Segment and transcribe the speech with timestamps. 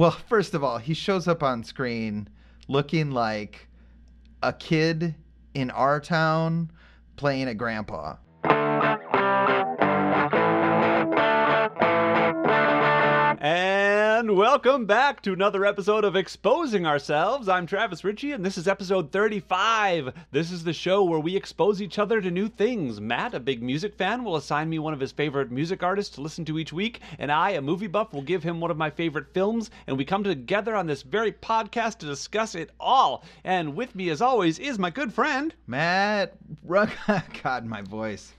[0.00, 2.28] well, first of all, he shows up on screen
[2.68, 3.68] looking like
[4.42, 5.14] a kid
[5.52, 6.70] in our town
[7.16, 8.16] playing a grandpa.
[14.20, 17.48] And welcome back to another episode of Exposing Ourselves.
[17.48, 20.12] I'm Travis Ritchie, and this is episode 35.
[20.30, 23.00] This is the show where we expose each other to new things.
[23.00, 26.20] Matt, a big music fan, will assign me one of his favorite music artists to
[26.20, 28.90] listen to each week, and I, a movie buff, will give him one of my
[28.90, 33.24] favorite films, and we come together on this very podcast to discuss it all.
[33.44, 35.54] And with me, as always, is my good friend.
[35.66, 36.34] Matt,
[37.42, 38.34] God, my voice.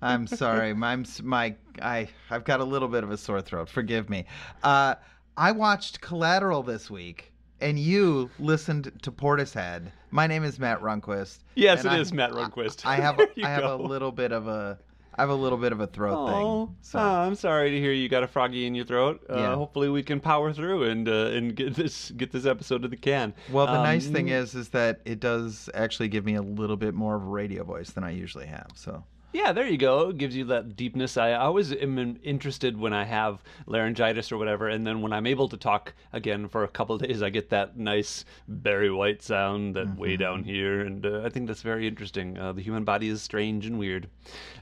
[0.00, 0.72] I'm sorry.
[0.74, 3.68] my my I I've got a little bit of a sore throat.
[3.68, 4.24] Forgive me.
[4.62, 4.94] Uh,
[5.36, 9.90] I watched Collateral this week, and you listened to Portishead.
[10.10, 11.38] My name is Matt Runquist.
[11.54, 12.86] Yes, it I- is Matt Runquist.
[12.86, 14.78] I, I have I have a little bit of a
[15.18, 16.26] I have a little bit of a throat Oh,
[16.66, 16.76] thing.
[16.82, 19.24] So oh, I'm sorry to hear you got a froggy in your throat.
[19.30, 19.54] Uh, Yeah.
[19.54, 22.96] Hopefully, we can power through and uh, and get this get this episode to the
[22.96, 23.34] can.
[23.50, 26.76] well, the Um, nice thing is is that it does actually give me a little
[26.76, 28.68] bit more of a radio voice than I usually have.
[28.74, 30.10] So yeah, there you go.
[30.10, 31.16] It gives you that deepness.
[31.16, 35.48] I always am interested when I have laryngitis or whatever, and then when I'm able
[35.48, 39.76] to talk again for a couple of days, I get that nice Barry White sound
[39.76, 42.38] that way down here, and uh, I think that's very interesting.
[42.38, 44.08] Uh, the human body is strange and weird.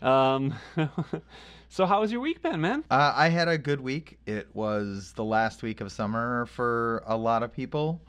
[0.02, 0.54] Um,
[1.68, 2.84] so, how was your week been, man?
[2.90, 4.18] Uh, I had a good week.
[4.26, 8.00] It was the last week of summer for a lot of people,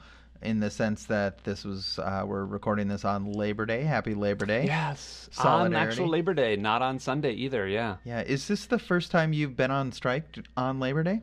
[0.46, 3.84] in the sense that this was uh, we're recording this on Labor Day.
[3.84, 4.66] Happy Labor Day!
[4.66, 5.90] Yes, on Solidarity.
[5.90, 7.68] actual Labor Day, not on Sunday either.
[7.68, 7.98] Yeah.
[8.06, 8.22] Yeah.
[8.22, 11.22] Is this the first time you've been on strike on Labor Day?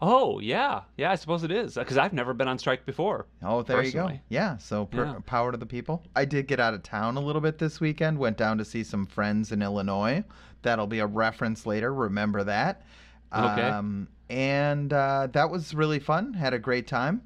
[0.00, 1.10] Oh yeah, yeah.
[1.10, 3.26] I suppose it is because I've never been on strike before.
[3.42, 4.10] Oh, there you go.
[4.28, 4.58] Yeah.
[4.58, 5.18] So per- Yeah.
[5.24, 6.04] power to the people.
[6.14, 8.18] I did get out of town a little bit this weekend.
[8.18, 10.22] Went down to see some friends in Illinois.
[10.62, 11.94] That'll be a reference later.
[11.94, 12.82] Remember that.
[13.34, 13.62] Okay.
[13.62, 16.34] Um, and uh, that was really fun.
[16.34, 17.22] Had a great time.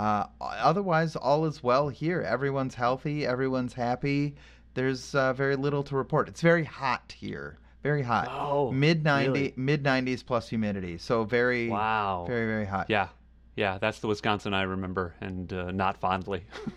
[0.00, 2.22] Uh, otherwise, all is well here.
[2.22, 3.26] Everyone's healthy.
[3.26, 4.34] Everyone's happy.
[4.72, 6.26] There's uh, very little to report.
[6.26, 7.58] It's very hot here.
[7.82, 8.28] Very hot.
[8.30, 9.54] Oh, mid ninety, really?
[9.56, 10.96] mid nineties plus humidity.
[10.96, 12.24] So very, Wow.
[12.26, 12.86] very, very hot.
[12.88, 13.08] Yeah,
[13.56, 13.76] yeah.
[13.76, 16.44] That's the Wisconsin I remember, and uh, not fondly.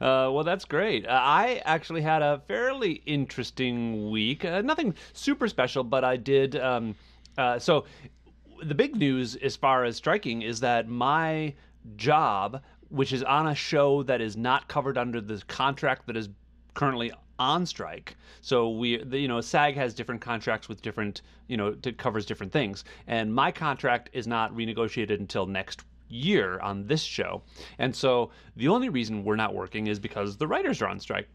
[0.00, 1.06] Uh, well, that's great.
[1.06, 4.42] Uh, I actually had a fairly interesting week.
[4.42, 6.56] Uh, nothing super special, but I did.
[6.56, 6.94] Um,
[7.36, 7.84] uh, so,
[8.62, 11.52] the big news as far as striking is that my
[11.96, 16.28] job, which is on a show that is not covered under the contract that is
[16.74, 18.16] currently on strike.
[18.40, 22.52] So we, you know, SAG has different contracts with different, you know, it covers different
[22.52, 27.42] things, and my contract is not renegotiated until next year on this show.
[27.78, 31.28] And so the only reason we're not working is because the writers are on strike.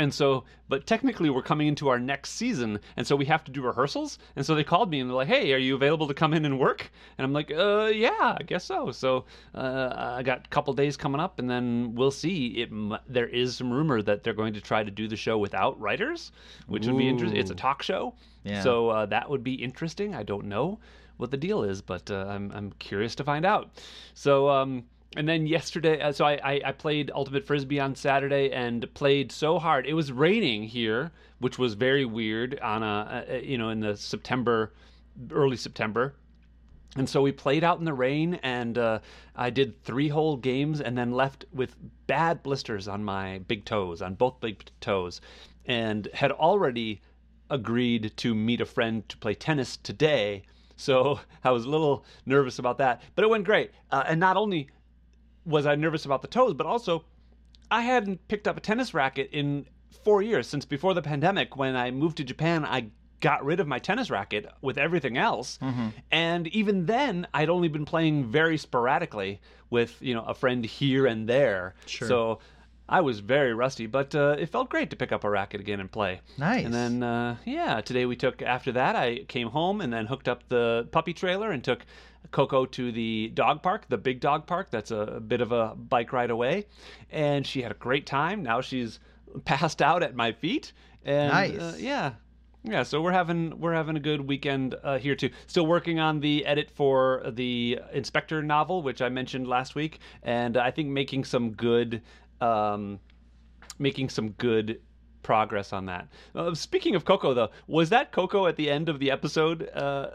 [0.00, 3.52] And so, but technically, we're coming into our next season, and so we have to
[3.52, 4.18] do rehearsals.
[4.34, 6.44] And so they called me and they're like, "Hey, are you available to come in
[6.44, 10.48] and work?" And I'm like, "Uh, yeah, I guess so." So uh, I got a
[10.48, 12.46] couple days coming up, and then we'll see.
[12.62, 12.70] It
[13.08, 16.32] there is some rumor that they're going to try to do the show without writers,
[16.66, 17.38] which would be interesting.
[17.38, 18.62] It's a talk show, Yeah.
[18.62, 20.14] so uh, that would be interesting.
[20.14, 20.78] I don't know
[21.18, 23.68] what the deal is, but uh, I'm I'm curious to find out.
[24.14, 24.84] So um,
[25.16, 29.32] and then yesterday, uh, so I, I I played Ultimate Frisbee on Saturday and played
[29.32, 29.86] so hard.
[29.86, 31.10] It was raining here,
[31.40, 34.72] which was very weird on a, a you know in the September,
[35.32, 36.14] early September.
[36.96, 38.98] And so we played out in the rain, and uh,
[39.36, 41.76] I did three whole games, and then left with
[42.08, 45.20] bad blisters on my big toes, on both big toes,
[45.66, 47.00] and had already
[47.48, 50.42] agreed to meet a friend to play tennis today.
[50.76, 53.70] So I was a little nervous about that, but it went great.
[53.90, 54.68] Uh, and not only
[55.44, 57.04] was I nervous about the toes, but also
[57.70, 59.66] I hadn't picked up a tennis racket in
[60.04, 61.56] four years since before the pandemic.
[61.56, 62.90] When I moved to Japan, I
[63.20, 65.58] got rid of my tennis racket with everything else,
[66.10, 71.06] and even then, I'd only been playing very sporadically with you know a friend here
[71.06, 71.74] and there.
[71.86, 72.08] Sure.
[72.08, 72.38] So
[72.88, 75.78] I was very rusty, but uh, it felt great to pick up a racket again
[75.78, 76.20] and play.
[76.38, 76.64] Nice.
[76.64, 80.28] And then uh, yeah, today we took after that I came home and then hooked
[80.28, 81.86] up the puppy trailer and took
[82.30, 84.70] Coco to the dog park, the big dog park.
[84.70, 86.66] That's a, bit of a bike ride away,
[87.10, 88.42] and she had a great time.
[88.42, 89.00] Now she's
[89.44, 90.72] passed out at my feet.
[91.04, 91.58] And, Nice.
[91.58, 92.12] uh, yeah.
[92.62, 95.30] Yeah, so we're having we're having a good weekend uh, here too.
[95.46, 100.58] Still working on the edit for the Inspector novel, which I mentioned last week, and
[100.58, 102.02] I think making some good
[102.42, 103.00] um,
[103.78, 104.82] making some good
[105.22, 106.08] progress on that.
[106.34, 109.70] Uh, speaking of Coco, though, was that Coco at the end of the episode?
[109.70, 110.10] Uh,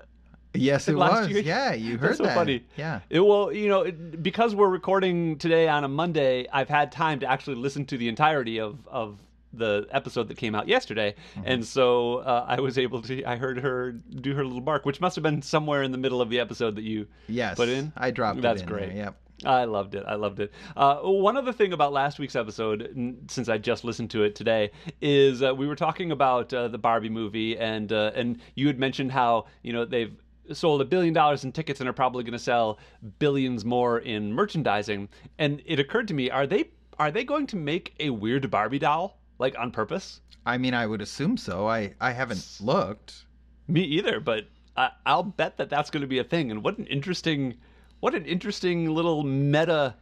[0.57, 1.29] Yes, it was.
[1.29, 1.39] year?
[1.41, 2.35] Yeah, you heard That's so that.
[2.35, 2.63] funny.
[2.77, 3.01] Yeah.
[3.09, 7.19] It will, you know, it, because we're recording today on a Monday, I've had time
[7.21, 9.19] to actually listen to the entirety of of
[9.53, 11.15] the episode that came out yesterday,
[11.45, 13.23] and so uh, I was able to.
[13.23, 16.19] I heard her do her little bark, which must have been somewhere in the middle
[16.21, 17.55] of the episode that you Yes.
[17.55, 17.93] put in.
[17.95, 18.87] I dropped That's it in great.
[18.89, 19.15] there, Yep.
[19.45, 20.03] I loved it.
[20.07, 20.51] I loved it.
[20.77, 24.33] Uh, one other thing about last week's episode, n- since I just listened to it
[24.35, 24.71] today,
[25.01, 28.77] is uh, we were talking about uh, the Barbie movie, and uh, and you had
[28.79, 30.13] mentioned how you know they've
[30.53, 32.79] sold a billion dollars in tickets and are probably going to sell
[33.19, 35.09] billions more in merchandising.
[35.37, 38.79] And it occurred to me, are they are they going to make a weird Barbie
[38.79, 40.21] doll like on purpose?
[40.45, 41.67] I mean, I would assume so.
[41.67, 43.25] I I haven't looked.
[43.67, 44.47] Me either, but
[44.77, 46.51] I, I'll bet that that's going to be a thing.
[46.51, 47.55] And what an interesting,
[47.99, 49.95] what an interesting little meta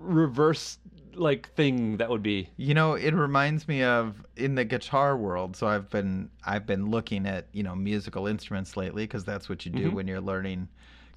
[0.00, 0.78] reverse
[1.18, 2.50] like thing that would be.
[2.56, 5.56] You know, it reminds me of in the guitar world.
[5.56, 9.64] So I've been I've been looking at you know musical instruments lately because that's what
[9.66, 9.94] you do Mhm.
[9.94, 10.68] when you're learning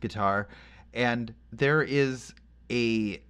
[0.01, 0.47] guitar,
[0.93, 2.33] and there is
[2.71, 3.21] a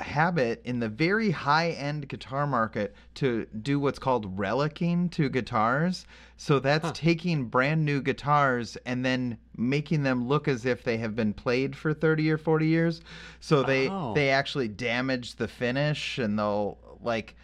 [0.00, 6.04] habit in the very high end guitar market to do what's called relicking to guitars.
[6.36, 6.92] So that's Huh.
[6.94, 11.76] taking brand new guitars and then making them look as if they have been played
[11.76, 13.00] for 30 or 40 years.
[13.40, 14.14] So they Oh.
[14.14, 17.36] they actually damage the finish and they'll like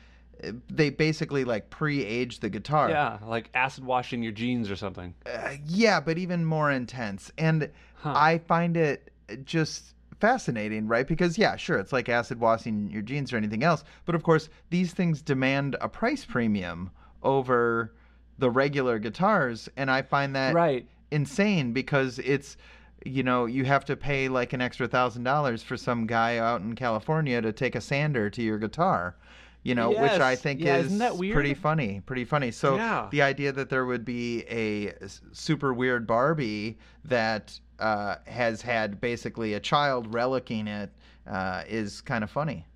[0.70, 2.88] they basically like pre-age the guitar.
[2.88, 5.14] Yeah, like acid washing your jeans or something.
[5.26, 7.30] Uh, yeah, but even more intense.
[7.38, 8.14] And Huh.
[8.16, 9.12] I find it
[9.44, 11.06] just fascinating, right?
[11.06, 14.48] Because yeah, sure, it's like acid washing your jeans or anything else, but of course,
[14.70, 16.90] these things demand a price premium
[17.22, 17.94] over
[18.38, 20.86] the regular guitars, and I find that right.
[21.10, 22.56] insane because it's
[23.04, 26.60] you know, you have to pay like an extra thousand dollars for some guy out
[26.60, 29.16] in California to take a sander to your guitar.
[29.62, 32.00] You know, which I think Yeah, is pretty funny.
[32.06, 32.50] Pretty funny.
[32.50, 33.08] So Yeah.
[33.10, 34.94] the idea that there would be a
[35.32, 40.90] super weird Barbie that uh, has had basically a child relicking it
[41.26, 42.66] uh, is kind of funny.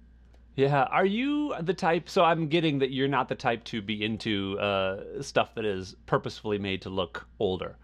[0.56, 2.08] Yeah, are you the type?
[2.08, 5.96] So I'm getting that you're not the type to be into uh, stuff that is
[6.06, 7.76] purposefully made to look older.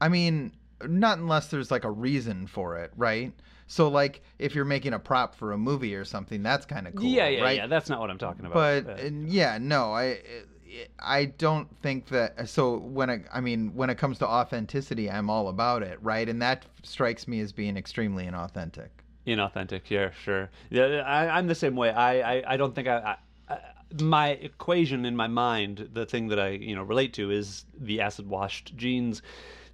[0.00, 0.52] I mean,
[0.86, 3.32] not unless there's like a reason for it, right?
[3.68, 6.94] So like if you're making a prop for a movie or something, that's kind of
[6.96, 7.56] cool, yeah, yeah, right?
[7.58, 7.66] yeah.
[7.66, 8.84] That's not what I'm talking about.
[8.86, 10.20] but uh, yeah, no, I
[10.98, 12.48] I don't think that.
[12.48, 16.28] So when I, I mean, when it comes to authenticity, I'm all about it, right?
[16.28, 18.88] And that strikes me as being extremely inauthentic.
[19.26, 19.82] inauthentic.
[19.88, 20.50] Yeah, sure.
[20.70, 21.90] Yeah, I, I'm the same way.
[21.90, 23.16] I, I, I don't think I,
[23.48, 23.58] I, I.
[24.02, 28.00] My equation in my mind, the thing that I you know relate to is the
[28.02, 29.22] acid washed jeans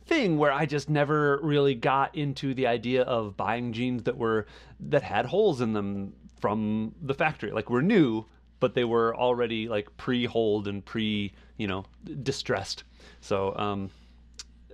[0.06, 4.46] thing where I just never really got into the idea of buying jeans that were
[4.80, 8.26] that had holes in them from the factory like were new
[8.60, 11.84] but they were already like pre-holed and pre you know
[12.22, 12.84] distressed
[13.20, 13.90] so um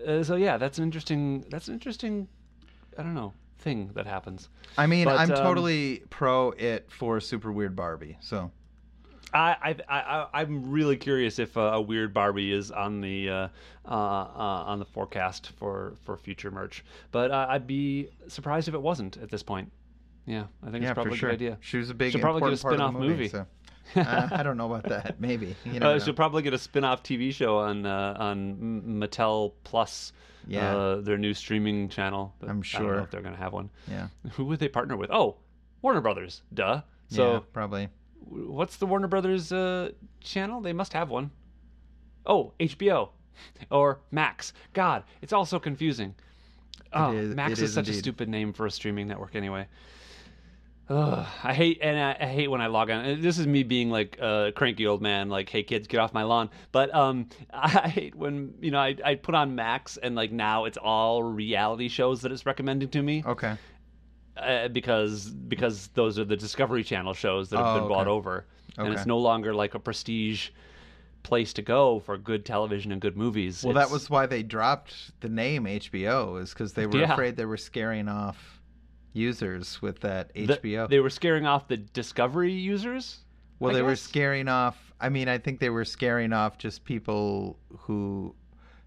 [0.06, 2.28] uh, so yeah that's an interesting that's an interesting
[2.98, 4.48] I don't know thing that happens
[4.78, 8.16] I mean, But, I'm um, totally pro it for Super Weird Barbie.
[8.20, 8.50] So
[9.32, 13.48] I, I, I, I'm really curious if uh, a weird Barbie is on the uh,
[13.86, 18.74] uh, uh, on the forecast for, for future merch, but uh, I'd be surprised if
[18.74, 19.70] it wasn't at this point.
[20.26, 21.30] Yeah, I think yeah, it's probably a sure.
[21.30, 21.58] good idea.
[21.60, 23.22] She was a big She'll probably get a important part of the spin-off movie.
[23.22, 23.28] movie.
[23.28, 23.46] So.
[23.96, 25.20] Uh, I don't know about that.
[25.20, 25.98] Maybe you Uh, know.
[25.98, 30.12] she'll probably get a spin-off TV show on uh, on Mattel Plus,
[30.46, 30.76] Yeah.
[30.76, 32.34] uh, their new streaming channel.
[32.42, 32.96] I'm I don't sure.
[32.96, 33.70] know if they're going to have one.
[33.88, 35.10] yeah, Who would they partner with?
[35.10, 35.36] Oh,
[35.82, 36.42] Warner Brothers.
[36.54, 36.82] Duh.
[37.08, 37.88] So yeah, probably.
[38.28, 39.90] what's the Warner Brothers uh,
[40.20, 40.60] channel?
[40.60, 41.30] They must have one.
[42.26, 43.10] Oh, HBO
[43.70, 44.52] or Max.
[44.72, 46.14] God, it's all so confusing.
[46.92, 49.66] Oh, is- Max is, is such a stupid name for a streaming network anyway.
[50.90, 53.04] Ugh, I hate and I, I hate when I log on.
[53.04, 56.12] and This is me being like a cranky old man, like, "Hey kids, get off
[56.12, 60.16] my lawn." But um, I hate when you know I I put on Max and
[60.16, 63.54] like now it's all reality shows that it's recommending to me Okay.
[64.36, 68.10] uh, because because those are the Discovery Channel shows that have Oh, been bought okay.
[68.10, 70.48] over, and it's no longer like a prestige
[71.22, 73.62] place to go for good television and good movies.
[73.62, 77.12] Well, that was why they dropped the name HBO, is because they were Yeah.
[77.12, 78.59] afraid they were scaring off
[79.12, 80.88] users with that the- HBO.
[80.88, 83.18] they were scaring off the Discovery users.
[83.58, 84.92] well, I they were scaring off.
[85.00, 88.34] I mean, I think they were scaring off just people who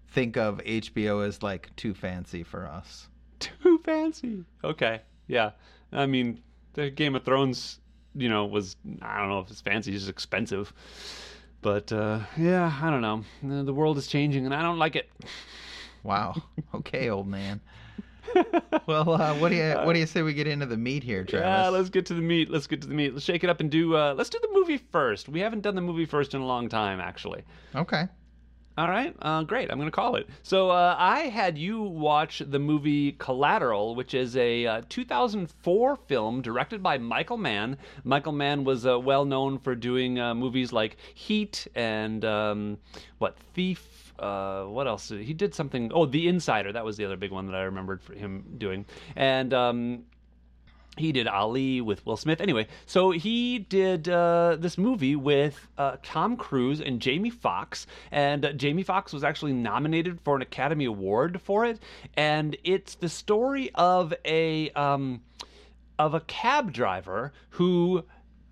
[0.08, 3.08] think of HBO as like too fancy for us.
[3.40, 4.44] Too fancy.
[4.62, 5.50] Okay, yeah.
[5.92, 6.40] I mean,
[6.74, 7.80] the Game of Thrones,
[8.14, 10.72] you know, was I don't know if it's fancy, it's just expensive.
[11.60, 13.64] But uh, yeah, I don't know.
[13.64, 15.10] The world is changing, and I don't like it.
[16.04, 16.34] Wow.
[16.74, 17.60] Okay, old man.
[18.86, 21.24] well, uh, what do you what do you say we get into the meat here,
[21.24, 21.46] Travis?
[21.46, 22.50] Yeah, let's get to the meat.
[22.50, 23.12] Let's get to the meat.
[23.12, 23.96] Let's shake it up and do.
[23.96, 25.28] Uh, let's do the movie first.
[25.28, 27.42] We haven't done the movie first in a long time, actually.
[27.74, 28.08] Okay.
[28.76, 29.70] All right, uh, great.
[29.70, 30.28] I'm going to call it.
[30.42, 36.42] So uh, I had you watch the movie Collateral, which is a uh, 2004 film
[36.42, 37.78] directed by Michael Mann.
[38.02, 42.78] Michael Mann was uh, well known for doing uh, movies like Heat and um,
[43.18, 43.93] what Thief.
[44.18, 45.08] Uh, what else?
[45.08, 45.90] He did something.
[45.92, 46.72] Oh, The Insider.
[46.72, 48.86] That was the other big one that I remembered for him doing.
[49.16, 50.04] And um,
[50.96, 52.40] he did Ali with Will Smith.
[52.40, 58.44] Anyway, so he did uh, this movie with uh, Tom Cruise and Jamie Foxx, and
[58.44, 61.80] uh, Jamie Foxx was actually nominated for an Academy Award for it.
[62.16, 65.22] And it's the story of a um,
[65.98, 68.04] of a cab driver who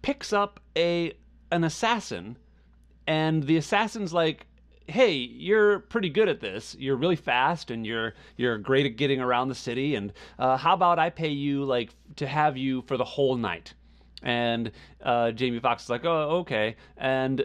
[0.02, 1.12] picks up a
[1.52, 2.36] an assassin,
[3.06, 4.46] and the assassin's like,
[4.92, 6.76] hey, you're pretty good at this.
[6.78, 9.94] You're really fast and you're you're great at getting around the city.
[9.94, 13.74] And uh, how about I pay you like to have you for the whole night?
[14.22, 14.70] And
[15.02, 16.76] uh, Jamie Foxx is like, oh, okay.
[16.96, 17.44] And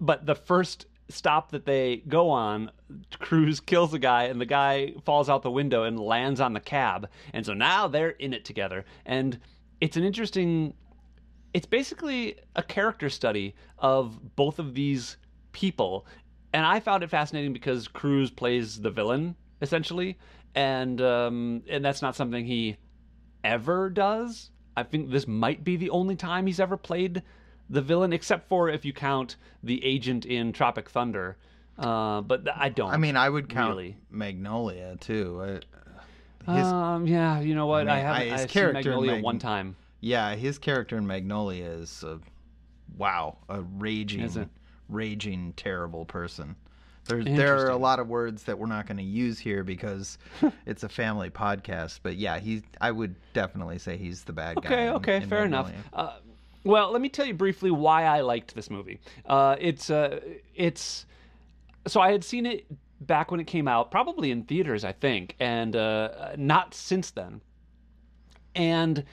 [0.00, 2.70] but the first stop that they go on,
[3.18, 6.60] Cruise kills a guy, and the guy falls out the window and lands on the
[6.60, 7.08] cab.
[7.32, 8.84] And so now they're in it together.
[9.04, 9.38] And
[9.80, 10.74] it's an interesting.
[11.52, 15.16] It's basically a character study of both of these
[15.52, 16.06] people
[16.56, 20.16] and I found it fascinating because Cruise plays the villain essentially,
[20.54, 22.78] and um, and that's not something he
[23.44, 24.50] ever does.
[24.74, 27.22] I think this might be the only time he's ever played
[27.68, 31.36] the villain, except for if you count the agent in Tropic Thunder.
[31.78, 32.90] Uh, but I don't.
[32.90, 33.96] I mean, I would count really.
[34.10, 35.60] Magnolia too.
[36.48, 37.86] His, um, yeah, you know what?
[37.86, 39.76] I, I mean, have I- I, his character in Magnolia Mag- one time.
[40.00, 42.18] yeah, his character in Magnolia is a,
[42.96, 44.48] wow, a raging,
[44.88, 46.56] raging, terrible person.
[47.04, 50.18] There, there are a lot of words that we're not going to use here because
[50.66, 52.00] it's a family podcast.
[52.02, 52.62] But yeah, he's.
[52.80, 54.88] I would definitely say he's the bad guy.
[54.88, 55.70] Okay, okay, fair enough.
[55.92, 56.16] Uh,
[56.64, 58.98] well, let me tell you briefly why I liked this movie.
[59.24, 60.18] Uh, it's uh,
[60.54, 61.06] it's
[61.86, 62.66] so I had seen it
[63.00, 67.40] back when it came out, probably in theaters, I think, and uh, not since then.
[68.54, 69.04] And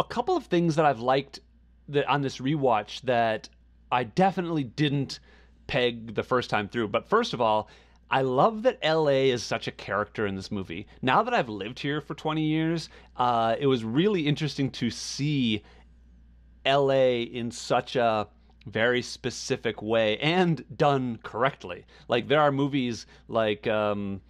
[0.00, 1.40] a couple of things that I've liked
[1.88, 3.48] that on this rewatch that
[3.90, 5.20] I definitely didn't
[5.66, 6.88] peg the first time through.
[6.88, 7.68] But first of all,
[8.10, 10.86] I love that LA is such a character in this movie.
[11.02, 15.62] Now that I've lived here for 20 years, uh, it was really interesting to see
[16.64, 18.28] LA in such a
[18.66, 21.84] very specific way and done correctly.
[22.08, 24.20] Like there are movies like um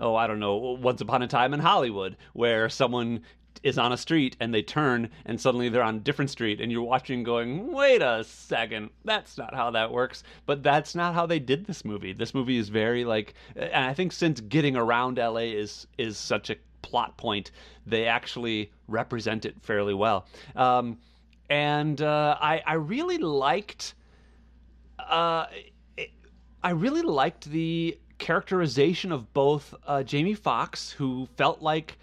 [0.00, 3.20] oh I don't know Once Upon a Time in Hollywood where someone
[3.62, 6.70] is on a street and they turn and suddenly they're on a different street and
[6.70, 8.90] you're watching going wait a second.
[9.04, 10.22] That's not how that works.
[10.46, 12.12] But that's not how they did this movie.
[12.12, 16.50] This movie is very like and i think since getting around la is is such
[16.50, 17.50] a plot point
[17.86, 20.26] they actually represent it fairly well.
[20.56, 20.98] Um,
[21.50, 23.94] and uh, I, I really liked
[24.98, 25.46] uh,
[26.62, 31.98] I really liked the characterization of both uh, Jamie Foxx, who felt like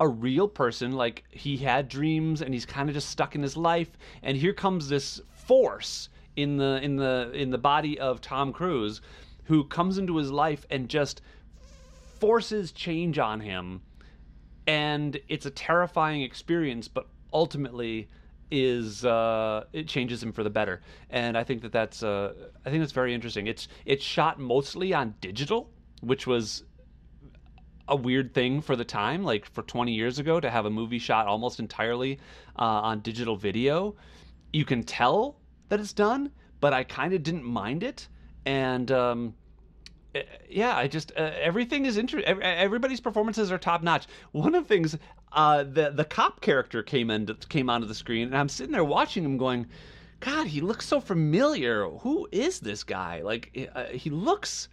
[0.00, 3.56] a real person, like he had dreams and he's kind of just stuck in his
[3.56, 3.90] life,
[4.22, 9.00] and here comes this force in the in the in the body of Tom Cruise,
[9.44, 11.20] who comes into his life and just
[12.18, 13.82] forces change on him
[14.70, 18.08] and it's a terrifying experience, but ultimately
[18.52, 20.80] is uh, it changes him for the better.
[21.10, 23.48] And I think that that's uh, I think that's very interesting.
[23.48, 25.70] It's it's shot mostly on digital,
[26.02, 26.62] which was
[27.90, 30.98] a weird thing for the time, like for 20 years ago, to have a movie
[30.98, 32.18] shot almost entirely
[32.58, 33.96] uh, on digital video.
[34.52, 35.36] You can tell
[35.68, 36.30] that it's done,
[36.60, 38.08] but I kind of didn't mind it,
[38.46, 39.34] and um,
[40.14, 42.42] uh, yeah, I just uh, everything is interesting.
[42.42, 44.06] Everybody's performances are top notch.
[44.32, 44.96] One of the things,
[45.32, 48.84] uh, the the cop character came in came onto the screen, and I'm sitting there
[48.84, 49.66] watching him, going,
[50.20, 51.88] "God, he looks so familiar.
[51.88, 53.22] Who is this guy?
[53.22, 53.56] Like,
[53.92, 54.68] he looks.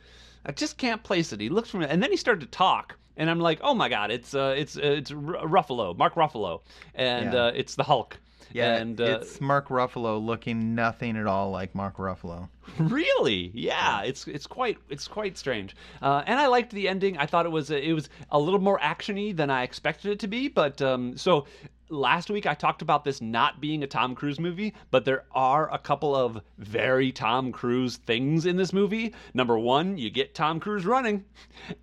[0.47, 1.39] I just can't place it.
[1.41, 4.09] He looks familiar." And then he started to talk, and I'm like, "Oh my God,
[4.11, 6.61] it's uh, it's uh, it's Ruffalo, Mark Ruffalo,
[6.95, 7.45] and Yeah.
[7.45, 8.17] uh, it's the Hulk."
[8.53, 12.47] Yeah, and uh, it's Mark Ruffalo looking nothing at all like Mark Ruffalo.
[12.79, 13.51] Really?
[13.53, 15.75] Yeah, it's it's quite it's quite strange.
[16.01, 17.17] Uh, and I liked the ending.
[17.17, 20.27] I thought it was it was a little more actiony than I expected it to
[20.27, 20.47] be.
[20.47, 21.45] But um, so
[21.89, 25.73] last week I talked about this not being a Tom Cruise movie, but there are
[25.73, 29.13] a couple of very Tom Cruise things in this movie.
[29.33, 31.25] Number one, you get Tom Cruise running,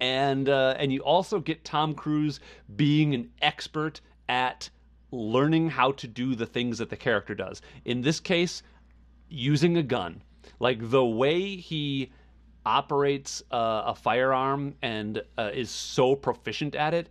[0.01, 2.41] and uh, and you also get Tom Cruise
[2.77, 4.69] being an expert at
[5.11, 7.63] learning how to do the things that the character does.
[7.85, 8.63] In this case,
[9.29, 10.23] using a gun.
[10.61, 12.11] Like the way he
[12.67, 17.09] operates uh, a firearm and uh, is so proficient at it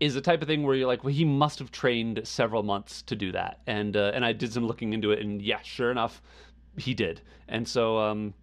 [0.00, 3.02] is the type of thing where you're like, well, he must have trained several months
[3.02, 3.60] to do that.
[3.66, 6.22] And uh, and I did some looking into it, and yeah, sure enough,
[6.76, 7.20] he did.
[7.48, 8.34] And so um,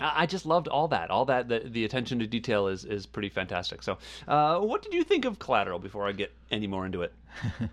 [0.00, 1.10] I I just loved all that.
[1.10, 3.82] All that the, the attention to detail is is pretty fantastic.
[3.82, 3.98] So,
[4.28, 7.12] uh, what did you think of Collateral before I get any more into it?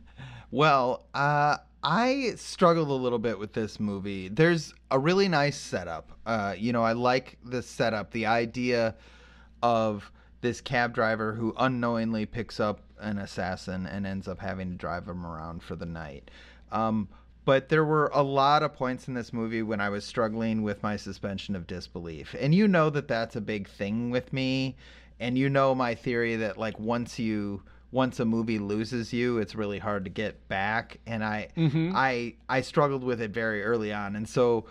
[0.52, 4.30] Well, uh, I struggled a little bit with this movie.
[4.30, 6.12] There's a really nice setup.
[6.26, 8.96] Uh, you know, I like the setup, the idea
[9.62, 10.10] of
[10.42, 15.08] this cab driver who unknowingly picks up an assassin and ends up having to drive
[15.08, 16.30] him around for the night.
[16.72, 17.08] Um,
[17.46, 20.84] but there were a lot of points in this movie when I was struggling with
[20.84, 22.36] my suspension of disbelief.
[22.40, 24.76] And you know that that's a big thing with me.
[25.20, 29.56] And you know my theory that, like, once you once a movie loses you, it's
[29.56, 31.00] really hard to get back.
[31.08, 31.94] And I Mhm.
[31.96, 34.16] I I struggled with it very early on.
[34.18, 34.66] And so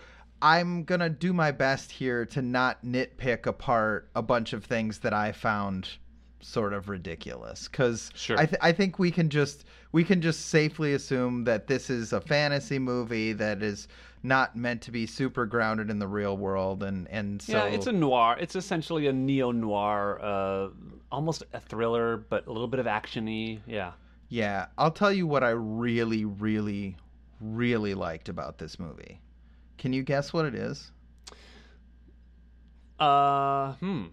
[0.46, 5.12] I'm gonna do my best here to not nitpick apart a bunch of things that
[5.12, 5.88] I found
[6.38, 8.38] sort of ridiculous because Sure.
[8.38, 12.12] I, th- I think we can just we can just safely assume that this is
[12.12, 13.88] a fantasy movie that is
[14.22, 17.88] not meant to be super grounded in the real world and and so yeah, it's
[17.88, 18.36] a noir.
[18.38, 20.68] It's essentially a neo noir, uh,
[21.10, 23.58] almost a thriller, but a little bit of actiony.
[23.66, 23.94] Yeah.
[24.28, 26.96] yeah I'll tell you what I really really
[27.40, 29.20] really liked about this movie.
[29.78, 30.90] Can you guess what it is?
[32.98, 34.04] Uh, hmm.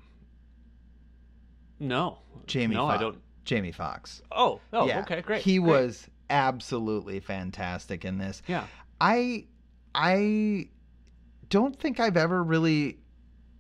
[1.80, 2.20] No.
[2.48, 2.76] Jamie.
[2.76, 2.98] No, Foxx.
[2.98, 3.18] I don't.
[3.46, 4.22] Jamie Foxx.
[4.32, 5.02] Oh, oh, yeah.
[5.02, 5.42] okay, great.
[5.42, 5.70] He great.
[5.70, 8.42] was absolutely fantastic in this.
[8.48, 8.66] Yeah.
[9.02, 9.46] I
[9.94, 10.70] I
[11.50, 13.00] don't think I've ever really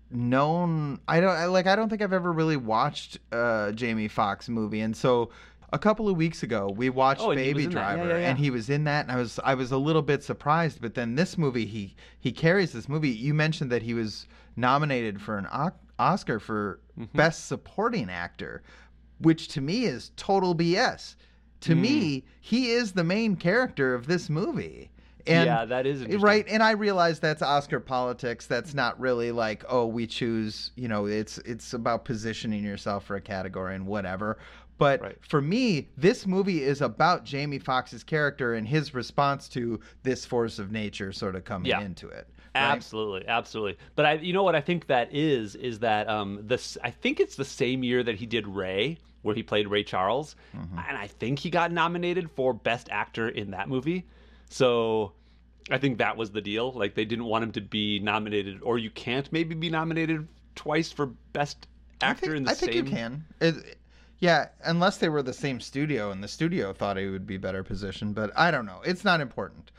[0.09, 4.47] known I don't I, like I don't think I've ever really watched a Jamie Foxx
[4.47, 5.31] movie and so
[5.73, 7.79] a couple of weeks ago we watched Oh, and he was Baby that.
[7.79, 8.29] Yeah, Driver yeah, yeah.
[8.29, 10.93] and he was in that and I was I was a little bit surprised but
[10.93, 15.37] then this movie he he carries this movie you mentioned that he was nominated for
[15.37, 17.17] an O- Oscar for Mm-hmm.
[17.17, 18.61] best supporting actor
[19.17, 21.15] which to me is total BS
[21.61, 21.79] to Mm.
[21.81, 24.91] me he is the main character of this movie
[25.25, 26.21] and yeah, that is interesting.
[26.21, 30.87] right and i realize that's oscar politics that's not really like oh we choose you
[30.87, 34.37] know it's it's about positioning yourself for a category and whatever
[34.77, 35.17] but Right.
[35.25, 40.59] for me this movie is about jamie foxx's character and his response to this force
[40.59, 41.81] of nature sort of coming Yeah.
[41.81, 42.61] into it right?
[42.61, 43.77] Absolutely, absolutely.
[43.95, 47.19] But I, you know what I think that is is that um this I think
[47.19, 50.77] it's the same year that he did Ray, where he played Ray Charles, Mm-hmm.
[50.87, 54.05] and I think he got nominated for Best Actor in that movie.
[54.49, 55.13] So
[55.71, 56.71] I think that was the deal.
[56.73, 60.91] Like they didn't want him to be nominated, or you can't maybe be nominated twice
[60.91, 61.65] for Best
[62.01, 62.85] Actor think, in the I think same.
[62.85, 63.77] you can It-
[64.23, 67.63] yeah unless they were the same studio and the studio thought he would be better
[67.63, 69.71] positioned but i don't know it's not important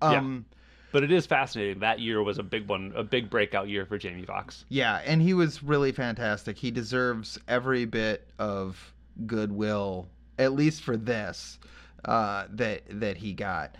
[0.00, 0.18] Yeah.
[0.18, 0.44] um
[0.92, 1.78] But it is fascinating.
[1.80, 4.66] That year was a big one, a big breakout year for Jamie Foxx.
[4.68, 6.58] Yeah, and he was really fantastic.
[6.58, 8.92] He deserves every bit of
[9.26, 11.58] goodwill, at least for this,
[12.04, 13.76] uh, that that he got.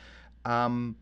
[0.47, 0.97] Um,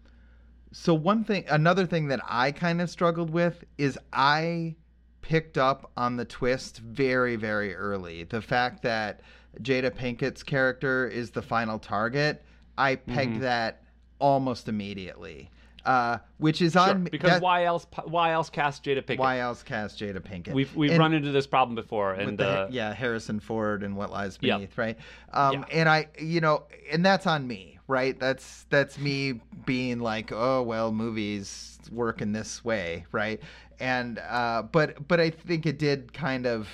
[0.72, 4.74] so one thing, another thing that I kind of struggled with is I
[5.22, 8.24] picked up on the twist very, very early.
[8.24, 9.20] The fact that
[9.62, 12.42] Jada Pinkett's character is the final target,
[12.78, 13.82] I pegged that
[14.18, 15.50] almost immediately.
[15.84, 17.86] Uh, which is Sure, on because that- why else?
[18.04, 19.18] Why else cast Jada Pinkett?
[19.18, 20.52] why else cast Jada Pinkett?
[20.52, 23.96] We've we've And run into this problem before, and the- uh, yeah, Harrison Ford and
[23.96, 24.56] What Lies Yep.
[24.58, 24.98] Beneath, right?
[25.32, 25.64] Um, Yeah.
[25.72, 28.18] And I, you know, and that's on me, right?
[28.20, 33.40] That's that's me being like, oh well, movies work in this way, right?
[33.80, 36.68] And uh, but but I think it did kind of,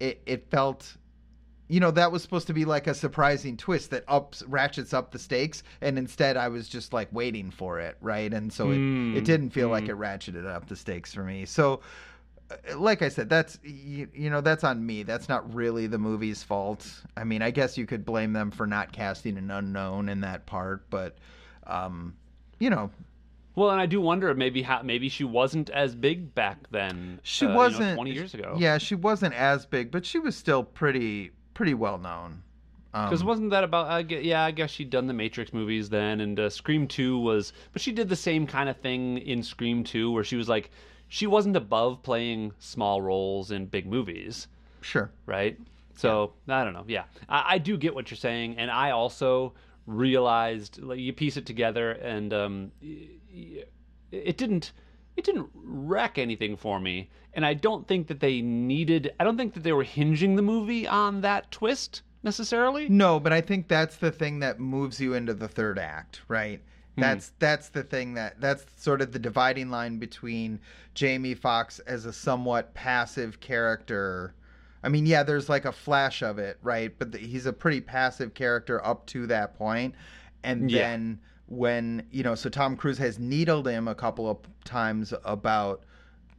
[0.00, 0.96] it it felt.
[1.68, 5.10] You know that was supposed to be like a surprising twist that ups ratchets up
[5.10, 8.30] the stakes, and instead I was just like waiting for it, right?
[8.34, 9.90] And so it, Mm, it didn't feel like mm.
[9.90, 11.46] it ratcheted up the stakes for me.
[11.46, 11.80] So,
[12.50, 15.02] uh, like I said, that's you, you know that's on me.
[15.02, 16.86] That's not really the movie's fault.
[17.16, 20.44] I mean, I guess you could blame them for not casting an unknown in that
[20.44, 21.16] part, but
[21.66, 22.14] um,
[22.58, 22.90] you know,
[23.54, 27.20] Well, and I do wonder maybe how maybe she wasn't as big back then.
[27.22, 28.56] she uh, you know, wasn't twenty years ago.
[28.58, 32.42] Yeah, she wasn't as big, but she was still pretty pretty well known.
[32.92, 33.86] Because Um, wasn't that about?
[33.88, 37.52] I yeah, I guess she'd done the Matrix movies then, and uh, Scream Two was.
[37.72, 40.70] But she did the same kind of thing in Scream Two, where she was like,
[41.08, 44.48] she wasn't above playing small roles in big movies,
[44.82, 45.10] sure.
[45.24, 45.58] right?
[45.94, 46.84] So I don't know.
[46.86, 49.54] Yeah, I, I do get what you're saying, and I also
[49.86, 52.72] realized like you piece it together, and um,
[53.32, 54.72] it didn't.
[55.16, 59.12] It didn't wreck anything for me, and I don't think that they needed.
[59.20, 62.88] I don't think that they were hinging the movie on that twist necessarily.
[62.88, 66.62] No, but I think that's the thing that moves you into the third act, right?
[66.94, 67.00] Hmm.
[67.02, 70.60] That's that's the thing that that's sort of the dividing line between
[70.94, 74.34] Jamie Foxx as a somewhat passive character.
[74.82, 76.92] I mean, yeah, there's like a flash of it, right?
[76.98, 79.94] But the, he's a pretty passive character up to that point,
[80.42, 80.82] and Yeah.
[80.82, 85.84] then when you know, so Tom Cruise has needled him a couple of times about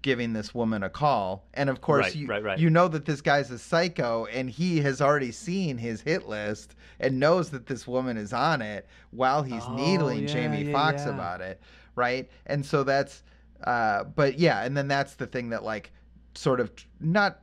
[0.01, 1.45] giving this woman a call.
[1.53, 2.59] And of course, Right, you, right, right.
[2.59, 6.75] you know that this guy's a psycho and he has already seen his hit list
[6.99, 10.71] and knows that this woman is on it while he's Oh, needling yeah, Jamie yeah,
[10.73, 11.13] Foxx yeah.
[11.13, 11.61] about it.
[11.95, 12.29] Right.
[12.47, 13.23] And so that's,
[13.63, 14.63] uh, but yeah.
[14.65, 15.93] And then that's the thing that like
[16.35, 17.39] sort of not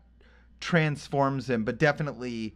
[0.61, 2.55] transforms him, but definitely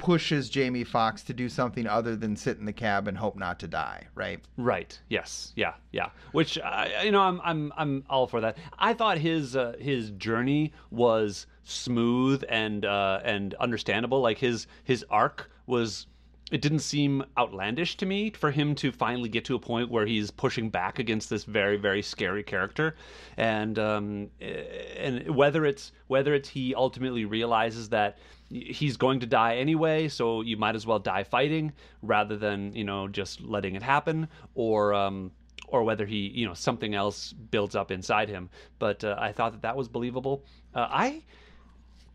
[0.00, 3.60] pushes Jamie Foxx to do something other than sit in the cab and hope not
[3.60, 4.06] to die.
[4.14, 4.40] Right.
[4.56, 4.98] Right.
[5.08, 5.52] Yes.
[5.56, 5.74] Yeah.
[5.92, 6.08] Yeah.
[6.32, 8.56] Which uh, you know, I'm I'm I'm all for that.
[8.78, 14.20] I thought his uh, his journey was smooth and uh, and understandable.
[14.20, 16.06] Like his his arc was.
[16.50, 20.04] It didn't seem outlandish to me for him to finally get to a point where
[20.04, 22.96] he's pushing back against this very very scary character,
[23.36, 24.64] and um, eh,
[24.98, 28.18] and whether it's whether it's he ultimately realizes that
[28.50, 32.84] he's going to die anyway, so you might as well die fighting rather than you
[32.84, 35.30] know just letting it happen, or um,
[35.68, 38.50] or whether he you know something else builds up inside him.
[38.78, 40.44] But uh, I thought that that was believable.
[40.74, 41.22] Uh, I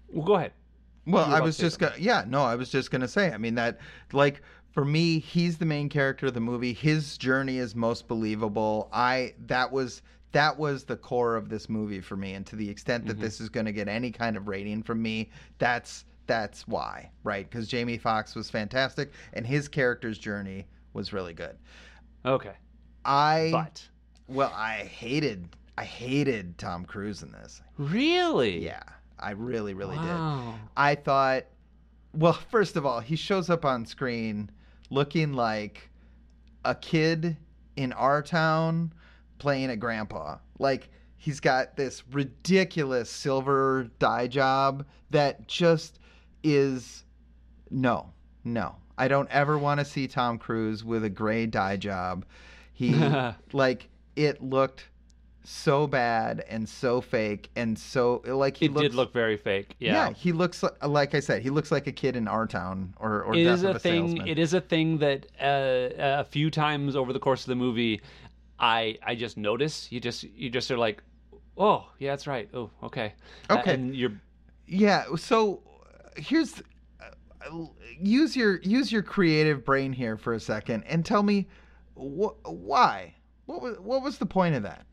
[0.09, 0.53] well, go ahead.
[1.07, 3.31] Well, I was just gonna, yeah, no, I was just gonna say.
[3.31, 3.79] I mean that,
[4.11, 6.73] like, for me, he's the main character of the movie.
[6.73, 8.89] His journey is most believable.
[8.91, 12.69] I that was that was the core of this movie for me, and to the
[12.69, 13.21] extent that Mm-hmm.
[13.21, 17.49] this is going to get any kind of rating from me, that's that's why, right?
[17.49, 21.57] Because Jamie Foxx was fantastic, and his character's journey was really good.
[22.25, 22.53] Okay,
[23.03, 23.87] I but
[24.27, 27.61] well, I hated I hated Tom Cruise in this.
[27.77, 28.83] really, Yeah,
[29.19, 30.17] I really really did.
[30.77, 31.45] I thought,
[32.13, 34.49] well, first of all, he shows up on screen
[34.89, 35.89] looking like
[36.63, 37.37] a kid
[37.75, 38.93] in our town
[39.37, 40.37] playing a grandpa.
[40.59, 45.99] Like he's got this ridiculous silver dye job that just
[46.45, 47.03] is
[47.69, 48.11] no,
[48.43, 48.75] no.
[48.97, 52.23] I don't ever want to see Tom Cruise with a gray dye job.
[52.73, 52.93] He
[53.53, 54.87] like it looked
[55.43, 59.75] so bad and so fake and so like he It looks, did look very fake.
[59.79, 60.07] yeah.
[60.07, 60.13] Yeah.
[60.13, 63.21] he looks like, like I said, he looks like a kid in our town or
[63.23, 64.07] or It is a a thing.
[64.09, 64.27] salesman.
[64.27, 65.89] It is a thing that uh,
[66.21, 68.01] a few times over the course of the movie,
[68.59, 69.91] I I just notice.
[69.91, 71.03] You just you just are like,
[71.57, 72.49] oh yeah, that's right.
[72.53, 73.13] Oh okay.
[73.49, 73.73] Uh, Okay.
[73.73, 74.13] and you're
[74.67, 75.03] Yeah.
[75.17, 75.69] So uh,
[76.15, 76.61] here's
[77.01, 77.65] uh,
[77.99, 81.47] use your use your creative brain here for a second and tell me
[81.95, 83.15] wh- why.
[83.45, 84.85] What was what was the point of that?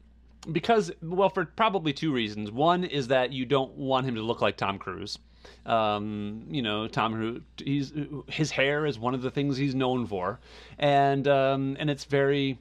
[0.51, 4.41] because well for probably two reasons one is that you don't want him to look
[4.41, 5.19] like tom cruise
[5.67, 7.93] um, you know tom he's
[8.27, 10.41] his hair is one of the things he's known for
[10.79, 12.59] and um, and it's very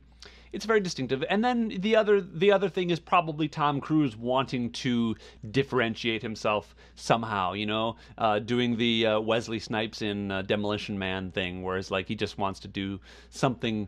[0.53, 4.71] it's very distinctive and then the other the other thing is probably tom cruise wanting
[4.71, 5.15] to
[5.49, 11.31] differentiate himself somehow you know uh, doing the uh, wesley snipes in uh, demolition man
[11.31, 13.87] thing whereas like he just wants to do something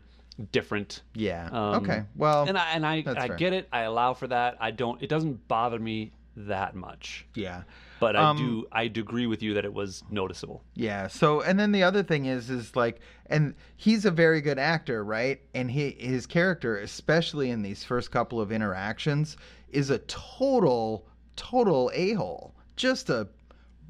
[0.52, 1.48] different Yeah.
[1.52, 2.02] Um, okay.
[2.16, 2.44] Well.
[2.48, 3.36] and I and I, I fair.
[3.36, 3.68] get it.
[3.72, 4.56] I allow for that.
[4.60, 5.00] I don't.
[5.02, 7.26] It doesn't bother me that much.
[7.34, 7.62] yeah.
[8.00, 8.66] But I Um, do.
[8.72, 10.62] I do agree with you that it was noticeable.
[10.74, 11.06] Yeah.
[11.06, 15.04] So, and then the other thing is, is like, and he's a very good actor,
[15.04, 15.40] right?
[15.54, 19.36] And he, his character, especially in these first couple of interactions,
[19.70, 22.54] is a total, total a hole.
[22.76, 23.28] Just a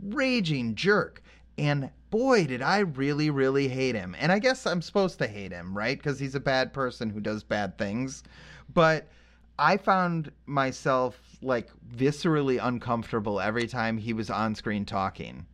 [0.03, 1.23] raging jerk.
[1.57, 4.15] And boy, did I really, really hate him.
[4.19, 5.97] And I guess I'm supposed to hate him, right?
[5.97, 8.23] Because he's a bad person who does bad things.
[8.73, 9.09] But
[9.59, 15.47] I found myself like viscerally uncomfortable every time he was on screen talking.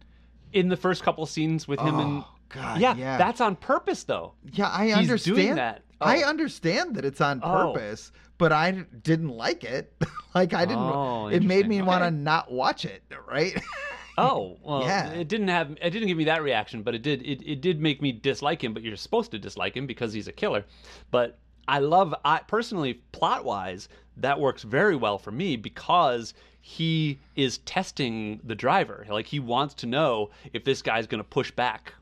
[0.52, 3.16] In the first couple scenes with him and Oh, God, yeah, yeah.
[3.18, 4.32] that's on purpose though.
[4.52, 5.82] Yeah, I He's understand that.
[6.00, 6.28] I Oh.
[6.28, 7.72] understand that it's on Oh.
[7.72, 8.70] purpose, but I
[9.02, 9.92] didn't like it.
[10.34, 10.82] like I didn't.
[10.82, 11.86] Oh, it made me interesting.
[11.86, 13.02] want to not watch it.
[13.28, 13.60] Right?
[14.18, 15.10] Oh well, Yeah.
[15.12, 15.70] it didn't have.
[15.80, 17.22] It didn't give me that reaction, but it did.
[17.22, 18.74] It, it did make me dislike him.
[18.74, 20.66] But you're supposed to dislike him because he's a killer.
[21.10, 22.14] But I love.
[22.22, 23.88] I personally, plot wise,
[24.20, 29.06] that works very well for me because he is testing the driver.
[29.08, 31.94] Like he wants to know if this guy's going to push back.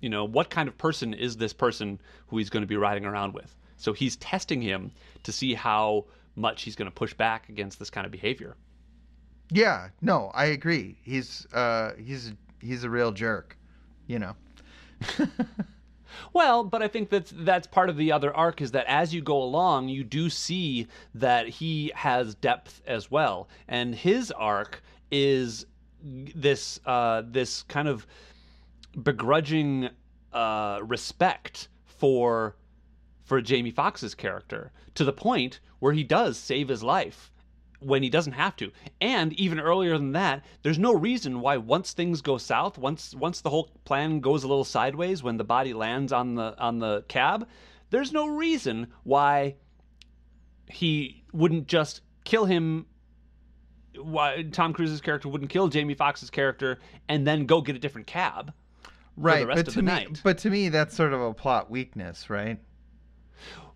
[0.00, 3.04] You know, what kind of person is this person who he's going to be riding
[3.04, 3.54] around with?
[3.76, 7.90] So he's testing him to see how much he's going to push back against this
[7.90, 8.56] kind of behavior.
[9.50, 9.88] yeah.
[10.00, 10.98] No, I agree.
[11.02, 13.56] He's uh he's he's a real jerk.
[14.06, 14.36] You know.
[16.32, 19.20] Well, but I think that's that's part of the other arc is that as you
[19.20, 25.66] go along, you do see that he has depth as well, and his arc is
[26.02, 28.06] this uh, this kind of
[29.02, 29.90] begrudging
[30.32, 32.56] uh, respect for
[33.24, 37.30] for Jamie Foxx's character to the point where he does save his life
[37.84, 38.70] when he doesn't have to.
[39.00, 43.40] And even earlier than that, there's no reason why once things go south, once once
[43.40, 47.04] the whole plan goes a little sideways when the body lands on the on the
[47.08, 47.48] cab,
[47.90, 49.56] there's no reason why
[50.68, 52.86] he wouldn't just kill him
[53.96, 58.06] why Tom Cruise's character wouldn't kill Jamie Foxx's character and then go get a different
[58.06, 58.52] cab.
[59.16, 60.20] right, the rest but of to the me, night.
[60.24, 62.58] but to me, that's sort of a plot weakness, right?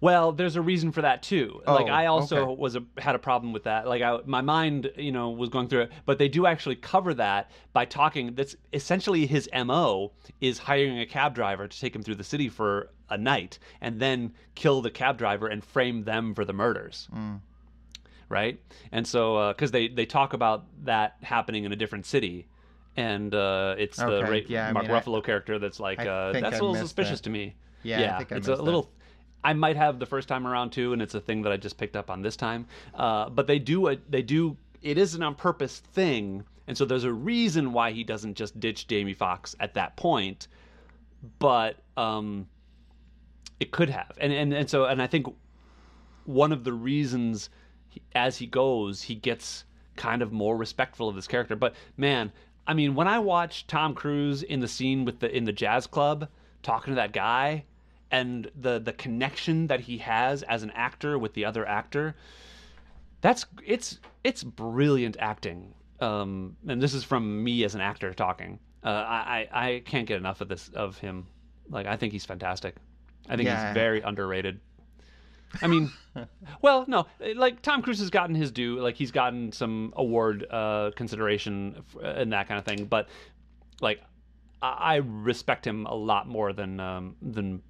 [0.00, 1.60] Well, there's a reason for that too.
[1.66, 2.60] like Oh, I also okay.
[2.60, 3.88] was a, had a problem with that.
[3.88, 7.12] Like I, my mind, you know, was going through it, but they do actually cover
[7.14, 8.34] that by talking.
[8.34, 12.48] That's essentially his mo is hiring a cab driver to take him through the city
[12.48, 17.08] for a night and then kill the cab driver and frame them for the murders.
[17.12, 17.40] Mm.
[18.28, 18.60] Right,
[18.92, 22.46] and so because they they talk about that happening in a different city.
[22.96, 26.32] And uh, it's the Ra- yeah, I Mark mean, I- Ruffalo character that's like, uh,
[26.32, 27.24] that's I a little suspicious that.
[27.24, 27.54] to me.
[27.84, 28.88] Yeah, I think it's a little that.
[29.48, 31.78] I might have the first time around too, and it's a thing that I just
[31.78, 32.66] picked up on this time.
[32.94, 36.84] Uh, but they do a, they do it is an on purpose thing, and so
[36.84, 40.48] there's a reason why he doesn't just ditch Jamie Foxx at that point.
[41.38, 42.46] But um,
[43.58, 45.34] it could have, and and and so and I think
[46.26, 47.48] one of the reasons
[47.88, 49.64] he, as he goes, he gets
[49.96, 51.56] kind of more respectful of this character.
[51.56, 52.32] But man,
[52.66, 55.86] I mean, when I watch Tom Cruise in the scene with the in the jazz
[55.86, 56.28] club
[56.62, 57.64] talking to that guy
[58.10, 62.14] and the the connection that he has as an actor with the other actor,
[63.20, 65.74] that's it's it's brilliant acting.
[66.00, 68.60] Um, and this is from me as an actor talking.
[68.84, 71.26] Uh, I, I can't get enough of this of him.
[71.68, 72.76] Like I think he's fantastic.
[73.28, 73.66] I think Yeah.
[73.66, 74.60] he's very underrated.
[75.60, 75.90] I mean,
[76.62, 78.78] well, no, like Tom Cruise has gotten his due.
[78.80, 82.84] Like he's gotten some award uh, consideration and that kind of thing.
[82.84, 83.08] But
[83.80, 84.00] like,
[84.62, 87.62] I I respect him a lot more than um, than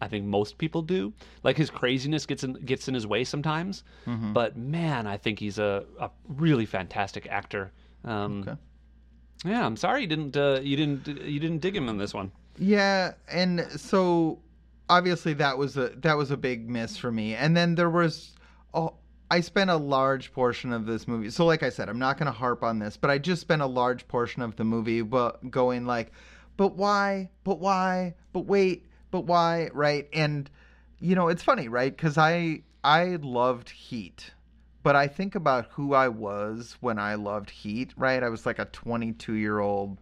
[0.00, 1.12] I think most people do.
[1.42, 3.84] Like his craziness gets in gets in his way sometimes.
[4.06, 4.32] Mm-hmm.
[4.32, 7.72] But man, I think he's a, a really fantastic actor.
[8.04, 8.56] Um, Okay.
[9.44, 12.30] Yeah, I'm sorry you didn't uh, you didn't you didn't dig him in this one.
[12.58, 14.38] Yeah, and so
[14.88, 17.34] obviously that was a that was a big miss for me.
[17.34, 18.32] And then there was
[18.74, 18.94] oh,
[19.30, 21.30] I spent a large portion of this movie.
[21.30, 23.62] So like I said, I'm not going to harp on this, but I just spent
[23.62, 26.12] a large portion of the movie but going like,
[26.56, 27.30] but why?
[27.44, 28.14] But why?
[28.32, 29.70] But wait, but why?
[29.72, 30.08] Right?
[30.12, 30.48] And
[30.98, 31.96] you know, it's funny, right?
[31.96, 34.32] Cuz I I loved Heat.
[34.82, 38.22] But I think about who I was when I loved Heat, right?
[38.22, 39.98] I was like a 22-year-old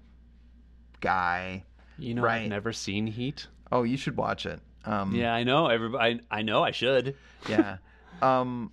[1.01, 1.65] guy.
[1.99, 2.43] You know, Right.
[2.43, 3.49] I've never seen Heat.
[3.73, 4.61] Oh, you should watch it.
[4.85, 5.67] Um, Yeah, I know.
[5.67, 7.17] Everybody, I, I know I should.
[7.49, 7.79] yeah.
[8.23, 8.73] Um,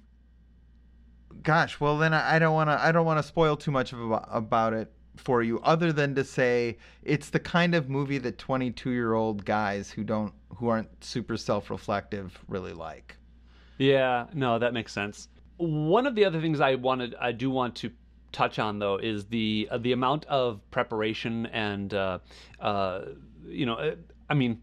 [1.44, 3.94] gosh, well then I I don't want to I don't want to spoil too much
[3.94, 8.18] of about, about it for you, other than to say it's the kind of movie
[8.20, 13.18] that 22 year old guys who don't who aren't super self reflective really like.
[13.78, 15.28] Yeah, no, that makes sense.
[15.58, 17.92] One of the other things I wanted, I do want to
[18.32, 22.20] touch on though, is the uh, the amount of preparation and, uh,
[22.60, 23.02] uh,
[23.46, 23.96] you know, uh,
[24.30, 24.62] I mean,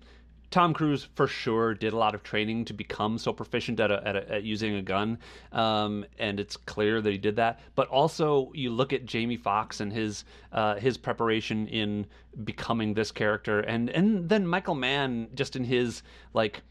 [0.52, 4.06] Tom Cruise for sure did a lot of training to become so proficient at a,
[4.06, 5.18] at, a, at using a gun,
[5.50, 7.60] um, and it's clear that he did that.
[7.74, 12.06] But also, you look at Jamie Foxx and his uh, his preparation in
[12.44, 16.02] becoming this character, and and then Michael Mann just in his
[16.34, 16.62] like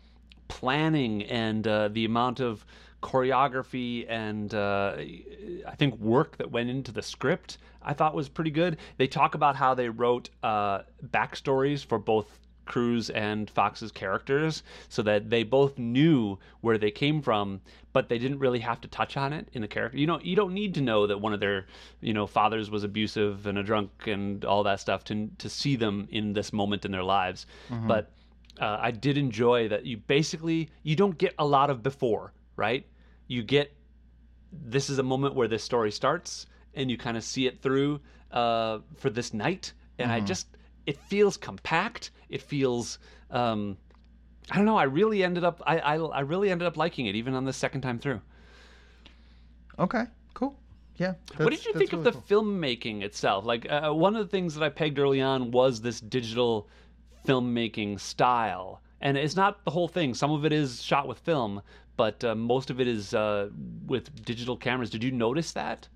[0.47, 2.65] planning and uh, the amount of
[3.01, 8.51] choreography and uh, I think work that went into the script I thought was pretty
[8.51, 8.77] good.
[8.97, 12.27] They talk about how they wrote uh, backstories for both
[12.65, 17.61] Cruise and Foxx's characters so that they both knew where they came from,
[17.93, 19.97] but they didn't really have to touch on it in the character.
[19.97, 21.65] You know, you don't need to know that one of their,
[21.99, 25.75] you know, fathers was abusive and a drunk and all that stuff to to see
[25.75, 27.45] them in this moment in their lives.
[27.87, 28.11] But
[28.59, 32.85] uh, I did enjoy that you basically you don't get a lot of before, right?
[33.27, 33.73] You get
[34.51, 38.01] this is a moment where this story starts, and you kind of see it through
[38.31, 40.47] uh, for this night, and I just
[40.85, 42.11] it feels compact.
[42.29, 43.77] It feels um,
[44.49, 44.77] I don't know.
[44.77, 47.53] I really ended up I, I I really ended up liking it even on the
[47.53, 48.21] second time through.
[49.79, 50.55] Okay, cool.
[50.97, 51.13] Yeah.
[51.37, 52.23] what did you think of the cool.
[52.43, 53.45] filmmaking itself?
[53.45, 56.67] Like uh, one of the things that I pegged early on was this digital
[57.25, 60.13] filmmaking style, and it's not the whole thing.
[60.13, 61.61] Some of it is shot with film,
[61.97, 63.49] but uh, most of it is uh,
[63.87, 64.89] with digital cameras.
[64.89, 65.87] Did you notice that?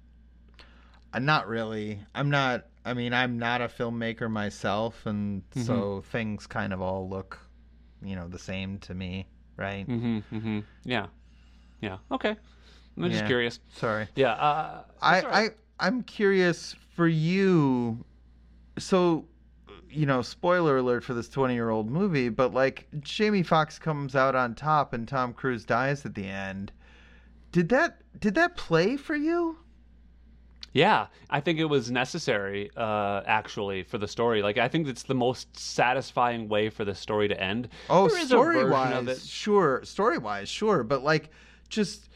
[1.14, 2.00] Uh, not really.
[2.14, 2.66] I'm not.
[2.86, 6.10] I mean, I'm not a filmmaker myself, and so Mm-hmm.
[6.12, 7.40] things kind of all look,
[8.04, 9.88] you know, the same to me, right?
[9.90, 10.20] Mm-hmm.
[10.36, 10.60] Mm-hmm.
[10.84, 11.08] Yeah.
[11.82, 11.98] Yeah.
[12.12, 12.36] Okay.
[12.98, 13.28] I'm just Yeah.
[13.28, 13.60] curious.
[13.76, 14.08] Sorry.
[14.16, 14.34] Yeah.
[14.34, 15.52] Uh, I, right.
[15.80, 18.06] I I'm curious for you.
[18.78, 19.26] So,
[19.90, 24.16] you know, spoiler alert for this 20 year old movie, but like Jamie Foxx comes
[24.16, 26.72] out on top and Tom Cruise dies at the end.
[27.52, 29.58] Did that did that play for you?
[30.76, 34.42] Yeah, I think it was necessary, uh, actually, for the story.
[34.42, 37.70] Like, I think it's the most satisfying way for the story to end.
[37.90, 39.80] Oh, story wise, sure.
[39.86, 40.84] Story wise, sure.
[40.84, 41.30] But like,
[41.70, 42.10] just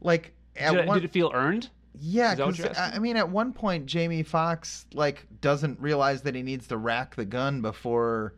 [0.00, 1.68] like at Did, one, did it feel earned?
[2.00, 6.22] Yeah, Is that what because I mean, at one point, Jamie Foxx like doesn't realize
[6.22, 8.34] that he needs to rack the gun before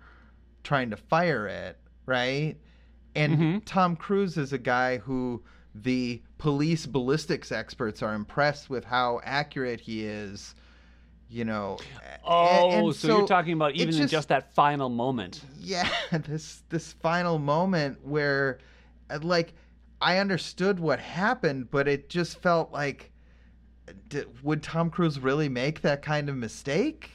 [0.64, 2.56] trying to fire it, right?
[3.14, 3.62] And Mhm.
[3.64, 5.44] Tom Cruise is a guy who
[5.82, 10.54] the police ballistics experts are impressed with how accurate he is.
[11.30, 11.78] You know.
[12.24, 15.42] Oh, and so, you're talking about even in just that final moment.
[15.60, 18.58] yeah this this final moment where
[19.10, 19.52] uh, like
[20.00, 23.10] i understood what happened but it just felt like
[24.08, 27.10] d- would tom cruise really make that kind of mistake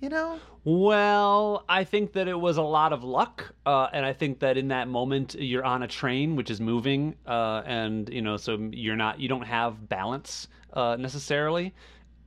[0.00, 4.12] you know Well, I think that it was a lot of luck, uh, and I
[4.12, 8.22] think that in that moment you're on a train which is moving, uh, and you
[8.22, 11.74] know, so you're not, you don't have balance uh, necessarily.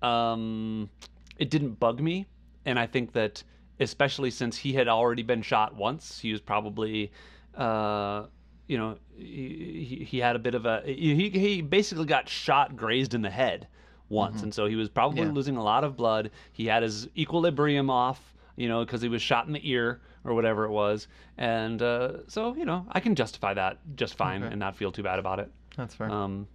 [0.02, 0.90] Um,
[1.38, 2.26] it didn't bug me,
[2.66, 3.42] and I think that
[3.80, 7.14] especially since he had already been shot once, he was probably,
[7.56, 8.26] uh,
[8.68, 12.76] you know, he, he- he had a bit of a, he he basically got shot,
[12.76, 13.68] grazed in the head
[14.10, 15.32] once, and so he was probably Yeah.
[15.32, 16.32] losing a lot of blood.
[16.52, 20.34] He had his equilibrium off, you know, because he was shot in the ear or
[20.34, 24.52] whatever it was, and uh, so you know, I can justify that just fine Okay.
[24.52, 25.52] and not feel too bad about it.
[25.76, 26.48] that's fair Um,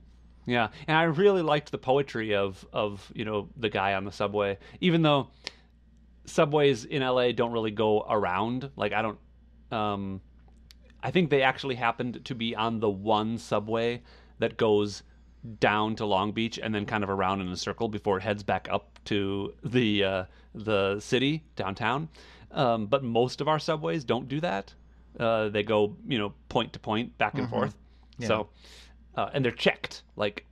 [0.47, 4.13] yeah, and I really liked the poetry of of you know the guy on the
[4.13, 5.29] subway, even though
[6.27, 8.71] subways in LA don't really go around.
[8.77, 9.19] Like I don't,
[9.73, 10.21] um,
[11.03, 14.03] I think they actually happened to be on the one subway
[14.39, 15.03] that goes
[15.59, 18.43] down to Long Beach and then kind of around in a circle before it heads
[18.43, 20.25] back up to the uh,
[20.55, 22.09] the city downtown.
[22.53, 24.75] Um, but most of our subways don't do that.
[25.19, 27.75] Uh, they go you know point to point back and forth.
[28.19, 28.29] Yeah.
[28.29, 28.49] So
[29.17, 30.45] uh, and they're checked like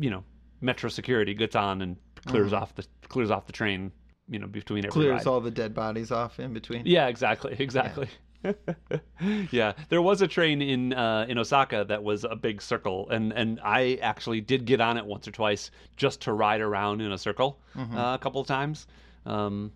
[0.00, 0.24] you know
[0.60, 3.92] metro security gets on and clears off the clears off the train
[4.28, 5.26] you know between every clears ride.
[5.26, 8.06] all the dead bodies off in between Yeah, exactly, exactly.
[8.06, 8.25] Yeah.
[9.88, 13.60] there was a train in uh, in Osaka that was a big circle, and and
[13.62, 17.18] I actually did get on it once or twice just to ride around in a
[17.18, 17.96] circle Mm-hmm.
[17.96, 18.86] uh, a couple of times.
[19.26, 19.72] Um,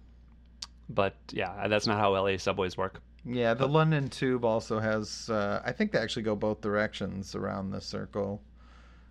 [0.89, 3.01] but yeah, that's not how LA subways work.
[3.27, 7.71] yeah the london tube also has uh, i think they actually go both directions around
[7.71, 8.41] the circle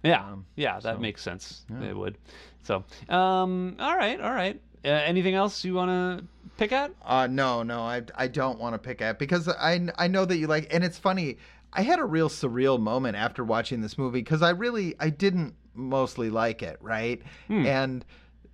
[0.03, 1.65] Yeah, Um, yeah, that so- makes sense.
[1.69, 1.89] Yeah.
[1.89, 2.17] It would.
[2.63, 4.59] So, um, all right, all right.
[4.85, 6.25] Uh, anything else you want to
[6.57, 6.91] pick at?
[7.03, 10.37] Uh, no, no, I, I don't want to pick at because I, I know that
[10.37, 11.37] you like, and it's funny.
[11.73, 15.53] I had a real surreal moment after watching this movie because I really I didn't
[15.75, 17.21] mostly like it, right?
[17.47, 17.65] Hmm.
[17.65, 18.05] And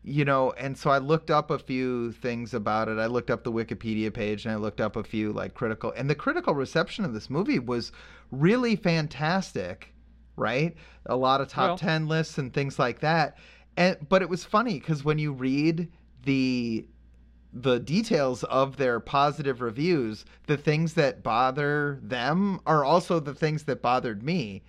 [0.03, 2.99] you know, and so I looked up a few things about it.
[2.99, 6.09] I looked up the Wikipedia page and I looked up a few like critical, and
[6.09, 7.91] the critical reception of this movie was
[8.31, 9.93] really fantastic,
[10.35, 10.75] right?
[11.05, 13.37] A lot of top Well- 10 lists and things like that.
[13.77, 15.89] And but it was funny cuz when you read
[16.25, 16.87] the
[17.53, 23.63] the details of their positive reviews, the things that bother them are also the things
[23.63, 24.61] that bothered me.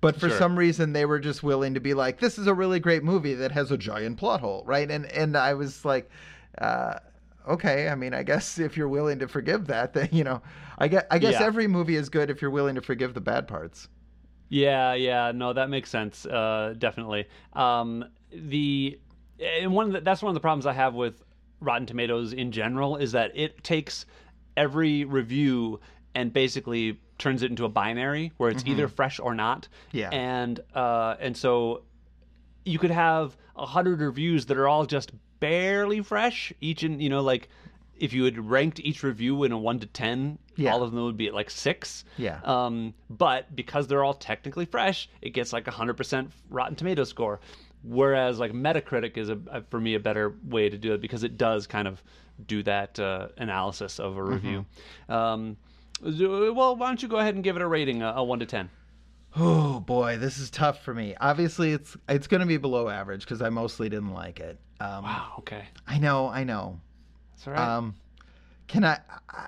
[0.00, 0.38] But for Sure.
[0.38, 3.34] some reason, they were just willing to be like, "This is a really great movie
[3.34, 4.88] that has a giant plot hole," right?
[4.90, 6.10] And and I was like,
[6.58, 7.00] uh,
[7.48, 10.42] "Okay, I mean, I guess if you're willing to forgive that, then you know,
[10.78, 11.42] I guess I guess Yeah.
[11.42, 13.88] every movie is good if you're willing to forgive the bad parts."
[14.48, 16.24] Yeah, yeah, no, that makes sense.
[16.24, 17.26] Uh, definitely.
[17.52, 18.98] Um, the
[19.40, 21.22] and one of the, that's one of the problems I have with
[21.60, 24.06] Rotten Tomatoes in general is that it takes
[24.56, 25.80] every review
[26.14, 29.68] and basically turns it into a binary where it's either fresh or not.
[29.92, 30.08] Yeah.
[30.10, 31.82] And uh, and so
[32.64, 36.52] you could have a hundred reviews that are all just barely fresh.
[36.60, 37.48] Each in you know like
[37.96, 40.72] if you had ranked each review in a one to ten, Yeah.
[40.72, 42.04] all of them would be at like six.
[42.16, 42.40] Yeah.
[42.44, 47.02] Um, but because they're all technically fresh, it gets like a hundred percent Rotten Tomato
[47.04, 47.40] score.
[47.88, 51.24] Whereas like Metacritic is a, a for me a better way to do it because
[51.24, 52.02] it does kind of
[52.46, 54.66] do that uh, analysis of a review.
[55.08, 55.56] Um,
[56.00, 58.46] well, why don't you go ahead and give it a rating, a, a one to
[58.46, 58.70] ten?
[59.36, 61.14] Oh boy, this is tough for me.
[61.20, 64.58] Obviously, it's it's going to be below average because I mostly didn't like it.
[64.80, 65.34] Um, Wow.
[65.40, 65.64] Okay.
[65.86, 66.80] I know, I know.
[67.32, 67.76] That's all right.
[67.76, 67.94] Um,
[68.66, 68.98] can I,
[69.30, 69.46] I?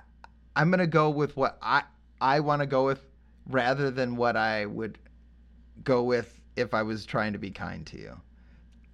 [0.55, 1.83] I'm gonna go with what I
[2.19, 3.05] I want to go with
[3.47, 4.97] rather than what I would
[5.83, 8.19] go with if I was trying to be kind to you.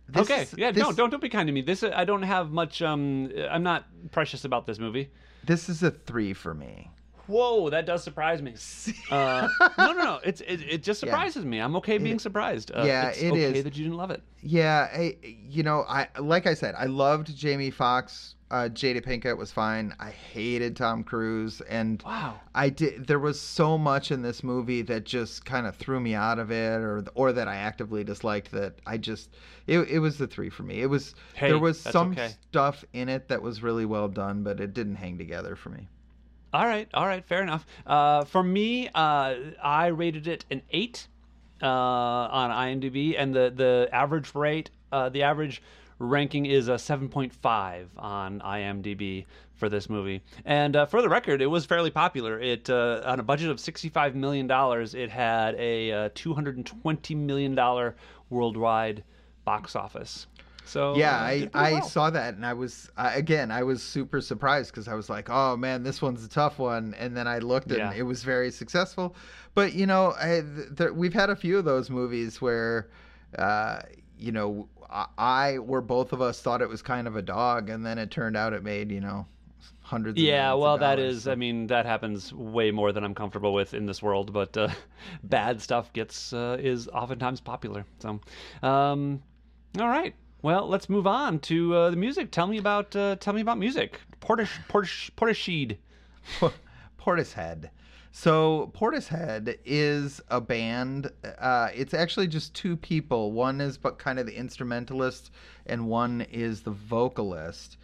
[0.09, 0.41] This okay.
[0.43, 0.71] is- yeah.
[0.71, 1.61] this, no, don't don't be kind to me.
[1.61, 2.81] This I don't have much.
[2.81, 5.09] Um, I'm not precious about this movie.
[5.43, 6.91] This is a three for me.
[7.27, 8.55] Whoa, that does surprise me.
[9.09, 10.19] Uh, no, no, no.
[10.23, 11.11] It's it, it just Yeah.
[11.11, 11.59] surprises me.
[11.59, 12.71] I'm okay being surprised.
[12.75, 13.63] Uh, yeah, it's it okay is.
[13.63, 14.21] that you didn't love it.
[14.41, 18.35] Yeah, I, you know, I like I said, I loved Jamie Foxx.
[18.49, 19.93] Uh, Jada Pinkett was fine.
[19.99, 22.39] I hated Tom Cruise, and Wow.
[22.55, 23.05] I did.
[23.07, 26.49] There was so much in this movie that just kind of threw me out of
[26.51, 28.51] it, or or that I actively disliked.
[28.51, 29.29] That I just
[29.67, 30.81] it, it was the three for me.
[30.81, 32.33] It was Hey, there was some okay.
[32.49, 35.87] stuff in it that was really well done, but it didn't hang together for me.
[36.57, 37.67] All right, all right, fair enough.
[37.85, 41.07] Uh, for me, uh, I rated it an eight
[41.61, 45.61] uh, on IMDb, and the the average rate Uh, the average
[45.99, 50.23] ranking is a 7.5 on IMDb for this movie.
[50.45, 52.39] And uh, for the record, it was fairly popular.
[52.39, 57.53] It uh, on a budget of 65 million dollars, it had a uh, 220 million
[57.53, 57.95] dollar
[58.31, 59.03] worldwide
[59.45, 60.25] box office.
[60.67, 61.81] So Yeah, uh, I, I well.
[61.83, 65.29] saw that and I was I, again I was super surprised because I was like,
[65.29, 67.93] oh man, this one's a tough one, and then I looked and Yeah.
[67.95, 69.15] it was very successful.
[69.55, 72.89] But you know, I, there, we've had a few of those movies where,
[73.37, 73.79] uh,
[74.19, 74.67] you know,
[75.17, 78.09] I, or both of us thought it was kind of a dog, and then it
[78.11, 79.25] turned out it made you know
[79.81, 80.17] hundreds.
[80.19, 81.23] Yeah, of well, that is.
[81.23, 84.31] so- I mean, that happens way more than I'm comfortable with in this world.
[84.31, 84.69] But uh,
[85.23, 87.85] bad stuff gets uh, is oftentimes popular.
[87.99, 88.19] So,
[88.63, 89.21] um,
[89.79, 90.15] all right.
[90.43, 92.29] Well, let's move on to uh, the music.
[92.31, 93.99] Tell me about uh, tell me about music.
[94.21, 95.77] Portish Portish Portisheed.
[96.99, 97.71] Portishead.
[98.11, 101.09] So Portishead is a band.
[101.39, 103.31] Uh, it's actually just two people.
[103.31, 105.31] One is but kind of the instrumentalist,
[105.65, 107.77] and one is the vocalist.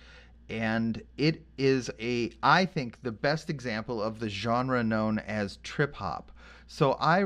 [0.49, 5.95] And it is a, I think, the best example of the genre known as trip
[5.95, 6.31] hop.
[6.67, 7.25] So I,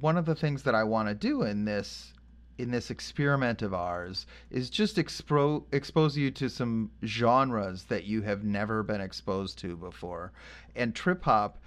[0.00, 2.12] one of the things that I want to do in this
[2.58, 8.22] in this experiment of ours is just expro- expose you to some genres that you
[8.22, 10.32] have never been exposed to before.
[10.74, 11.58] And trip hop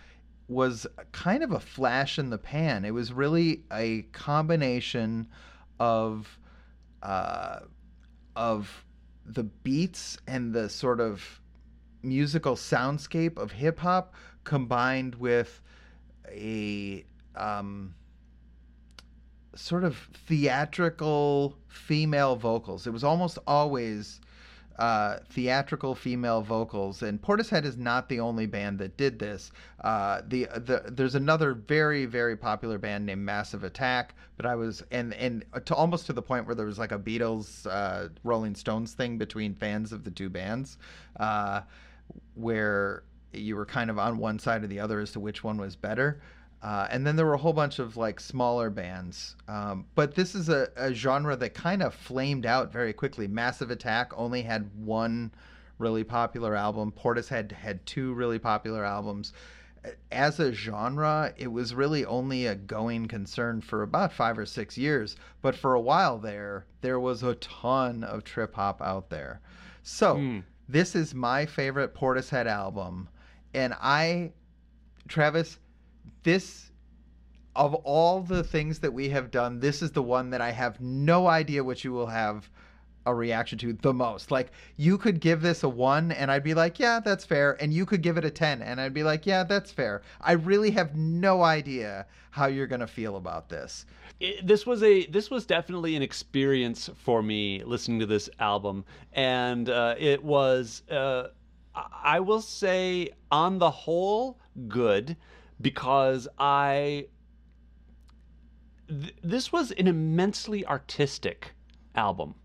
[0.48, 2.84] was kind of a flash in the pan.
[2.84, 5.28] It was really a combination
[5.80, 6.40] of
[7.04, 7.60] uh,
[8.36, 8.86] of
[9.26, 11.40] the beats and the sort of
[12.02, 14.14] musical soundscape of hip hop
[14.44, 15.62] combined with
[16.28, 17.94] a um,
[19.60, 19.98] sort of
[20.28, 22.88] theatrical female vocals.
[22.88, 24.22] It was almost always
[24.78, 29.52] uh, theatrical female vocals, and Portishead is not the only band that did this.
[29.84, 34.82] Uh, the the there's another very very popular band named Massive Attack, but I was
[34.92, 38.56] and and to almost to the point where there was like a Beatles uh, Rolling
[38.56, 40.78] Stones thing between fans of the two bands,
[41.20, 41.62] uh,
[42.36, 43.04] where
[43.34, 45.76] you were kind of on one side or the other as to which one was
[45.76, 46.22] better.
[46.62, 49.36] Uh, and then there were a whole bunch of like smaller bands.
[49.48, 53.28] Um, but this is a, a genre that kind of flamed out very quickly.
[53.28, 55.32] Massive Attack only had one
[55.78, 56.92] really popular album.
[56.92, 59.32] Portishead had two really popular albums.
[60.12, 64.78] As a genre, it was really only a going concern for about five or six
[64.78, 65.16] years.
[65.42, 69.40] But for a while there, there was a ton of trip hop out there.
[69.82, 70.40] So Hmm.
[70.68, 73.08] this is my favorite Portishead album.
[73.54, 74.34] And I,
[75.08, 75.58] Travis,
[76.24, 76.72] this
[77.56, 80.80] of all the things that we have done, this is the one that I have
[80.80, 82.50] no idea what you will have
[83.06, 84.30] a reaction to the most.
[84.30, 87.74] Like you could give this a 1 and I'd be like, "Yeah, that's fair." And
[87.74, 90.72] you could give it a 10 and I'd be like, "Yeah, that's fair." I really
[90.72, 93.86] have no idea how you're going to feel about this.
[94.20, 98.86] it, this was a this was definitely an experience for me listening to this album
[99.14, 101.28] and uh, it was uh,
[101.74, 105.16] I- i will say on the whole good
[105.62, 107.06] because i
[108.88, 111.54] th- this was an immensely artistic
[111.96, 112.36] album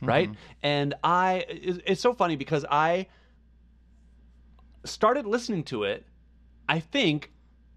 [0.00, 0.38] right mm-hmm.
[0.62, 3.06] and i it's so funny because i
[4.84, 6.06] started listening to it
[6.68, 7.32] i think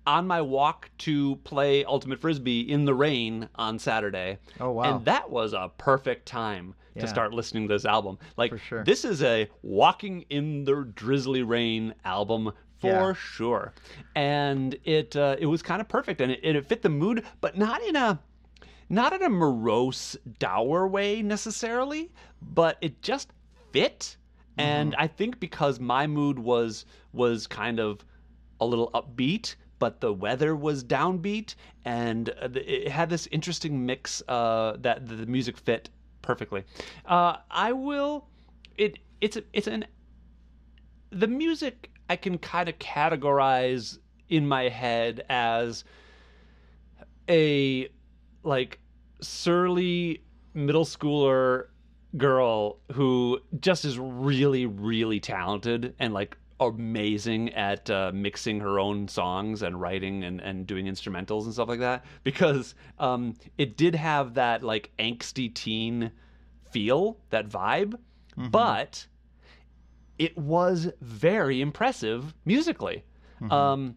[0.07, 4.37] on my walk to play Ultimate Frisbee in the rain on Saturday.
[4.59, 4.83] Oh, wow.
[4.83, 7.01] And that was a perfect time Yeah.
[7.01, 8.19] to start listening to this album.
[8.37, 8.83] Like For sure.
[8.83, 13.15] this is a walking in the drizzly rain album for Yeah.
[13.15, 13.73] sure.
[14.15, 17.57] And it uh, it was kind of perfect and it, it fit the mood, but
[17.57, 18.19] not in a
[18.89, 22.11] not in a morose, dour way necessarily,
[22.41, 23.31] but it just
[23.71, 24.17] fit.
[24.57, 24.97] And Mm-hmm.
[24.97, 28.05] I think because my mood was was kind of
[28.59, 34.21] a little upbeat, but the weather was downbeat, and uh, it had this interesting mix
[34.27, 35.89] uh, that the music fit
[36.21, 36.63] perfectly.
[37.05, 38.27] Uh, I will.
[38.77, 39.85] It it's a, it's an
[41.11, 43.97] the music I can kind of categorize
[44.29, 45.83] in my head as
[47.29, 47.89] a
[48.43, 48.79] like
[49.21, 51.65] surly middle schooler
[52.17, 59.07] girl who just is really really talented and like amazing at uh, mixing her own
[59.07, 63.93] songs and writing and, and doing instrumentals and stuff like that because um, it did
[63.93, 66.11] have that like angsty teen
[66.71, 67.95] feel that vibe.
[68.37, 69.07] But
[70.17, 73.03] it was very impressive musically
[73.51, 73.95] um,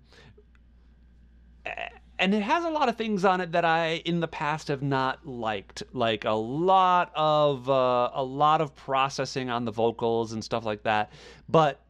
[2.19, 4.83] and it has a lot of things on it that I in the past have
[4.83, 10.43] not liked, like a lot of uh, a lot of processing on the vocals and
[10.43, 11.13] stuff like that.
[11.49, 11.81] But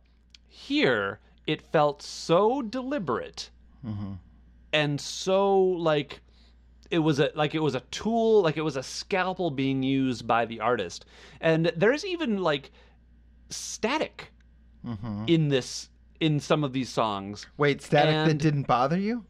[0.46, 3.50] here, it felt so deliberate
[4.72, 6.20] and so like
[6.90, 10.26] it was a like it was a tool, like it was a scalpel being used
[10.26, 11.06] by the artist.
[11.40, 12.70] And there's even like
[13.50, 14.32] static
[14.86, 15.24] Mm-hmm.
[15.26, 15.90] in this
[16.20, 17.46] in some of these songs.
[17.56, 19.24] Wait, static that didn't bother you?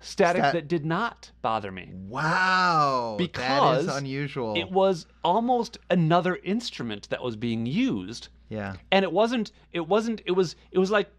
[0.00, 1.90] Static Stat- that did not bother me.
[1.92, 4.54] Wow, that Because is unusual.
[4.56, 8.28] It was almost another instrument that was being used.
[8.48, 11.10] yeah, and it wasn't it wasn't it was it was like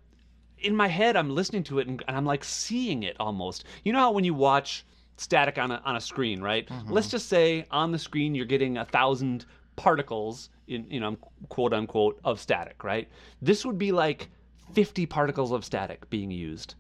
[0.60, 3.94] in my head i'm listening to it and, and i'm like seeing it almost you
[3.94, 7.66] know how when you watch static on a, on a screen right let's just say
[7.72, 9.46] on the screen you're getting a thousand
[9.80, 11.16] particles in you know
[11.48, 13.08] quote unquote of static right?
[13.42, 14.30] This would be like
[14.74, 16.76] 50 particles of static being used.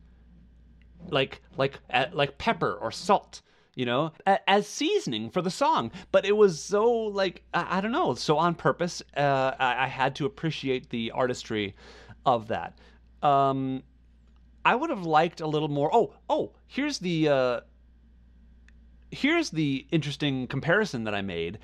[1.09, 3.41] Like like uh, like pepper or salt
[3.75, 4.11] you know
[4.47, 5.91] as seasoning for the song.
[6.11, 10.15] But it was so like i, don't know so on purpose uh, I, I had
[10.15, 11.75] to appreciate the artistry
[12.25, 12.77] of that.
[13.23, 13.83] Um
[14.65, 17.61] i would have liked a little more oh oh here's the uh
[19.11, 21.57] here's the interesting comparison that i made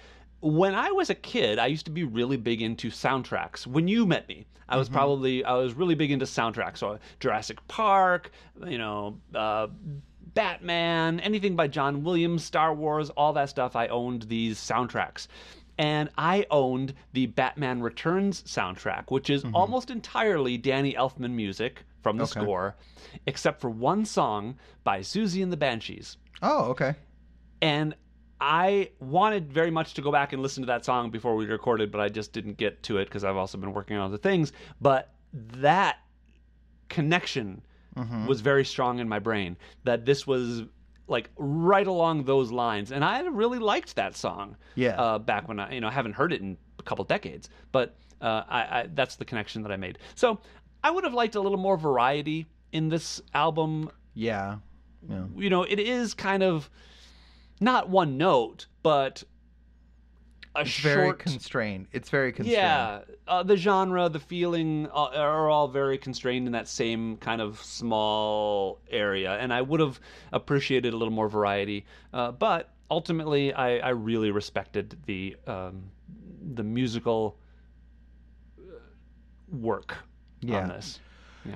[0.46, 3.66] when I was a kid, I used to be really big into soundtracks.
[3.66, 6.78] When you met me, I was probably I was really big into soundtracks.
[6.78, 8.32] So Jurassic Park,
[8.66, 9.68] you know, uh,
[10.36, 13.76] Batman, anything by John Williams, Star Wars, all that stuff.
[13.76, 15.28] I owned these soundtracks.
[15.78, 22.18] And I owned the Batman Returns soundtrack, which is almost entirely Danny Elfman music from
[22.18, 22.40] the Okay.
[22.40, 22.76] score,
[23.26, 26.96] except for one song by Siouxsie and the Banshees Oh, okay.
[27.62, 27.94] and
[28.40, 31.92] I wanted very much to go back and listen to that song before we recorded,
[31.92, 34.52] but I just didn't get to it because I've also been working on other things.
[34.82, 35.98] But that
[36.90, 37.62] connection
[37.98, 38.28] Mm-hmm.
[38.28, 39.56] was very strong in my brain
[39.86, 40.64] that this was
[41.08, 44.58] like right along those lines, and I really liked that song.
[44.76, 45.02] Yeah.
[45.02, 47.96] Uh, back when I, you know, I haven't heard it in a couple decades, but
[48.20, 50.00] uh, I, I that's the connection that I made.
[50.16, 50.42] So
[50.84, 54.58] I would have liked a little more variety in this album Yeah.
[55.10, 55.24] Yeah.
[55.38, 56.70] you know, it is kind of
[57.60, 59.24] not one note, but
[60.56, 61.88] a It's very constrained.
[61.92, 62.62] It's very constrained.
[62.64, 67.42] yeah, uh, the genre, the feeling uh, are all very constrained in that same kind
[67.42, 70.00] of small area, and I would have
[70.32, 71.86] appreciated a little more variety.
[72.14, 75.92] Uh, but ultimately, I, I really respected the um,
[76.54, 77.38] the musical
[78.58, 78.72] uh,
[79.52, 79.98] work
[80.42, 80.60] Yeah.
[80.62, 81.00] on this.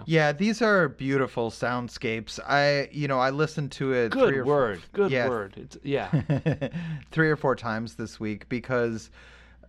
[0.05, 2.39] Yeah, these are beautiful soundscapes.
[2.47, 4.11] I, you know, I listened to it.
[4.11, 5.27] three Good or word, good yeah.
[5.27, 5.53] word.
[5.57, 6.69] It's, yeah.
[7.11, 9.09] three or four times this week because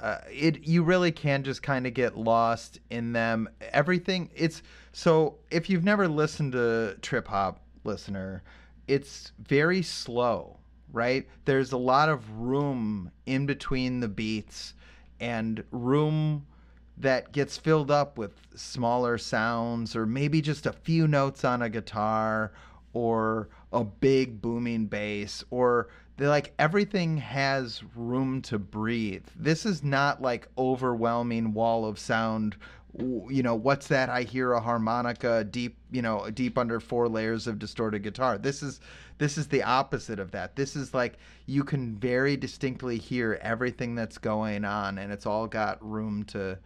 [0.01, 3.49] uh, it you really can just kind of get lost in them.
[3.73, 4.63] Everything it's
[4.93, 8.43] so if you've never listened to trip hop listener,
[8.89, 10.59] it's very slow,
[10.93, 11.29] right?
[11.45, 14.75] There's a lot of room in between the beats
[15.21, 16.47] and room
[17.01, 21.69] that gets filled up with smaller sounds or maybe just a few notes on a
[21.69, 22.53] guitar
[22.93, 29.25] or a big booming bass or they like everything has room to breathe.
[29.35, 32.57] This is not like overwhelming wall of sound.
[32.99, 34.11] You know what's that?
[34.11, 38.37] I hear a harmonica deep you know deep under four layers of distorted guitar.
[38.37, 38.81] This is
[39.17, 40.57] this is the opposite of that.
[40.57, 45.47] This is like you can very distinctly hear everything that's going on and it's all
[45.47, 46.59] got room to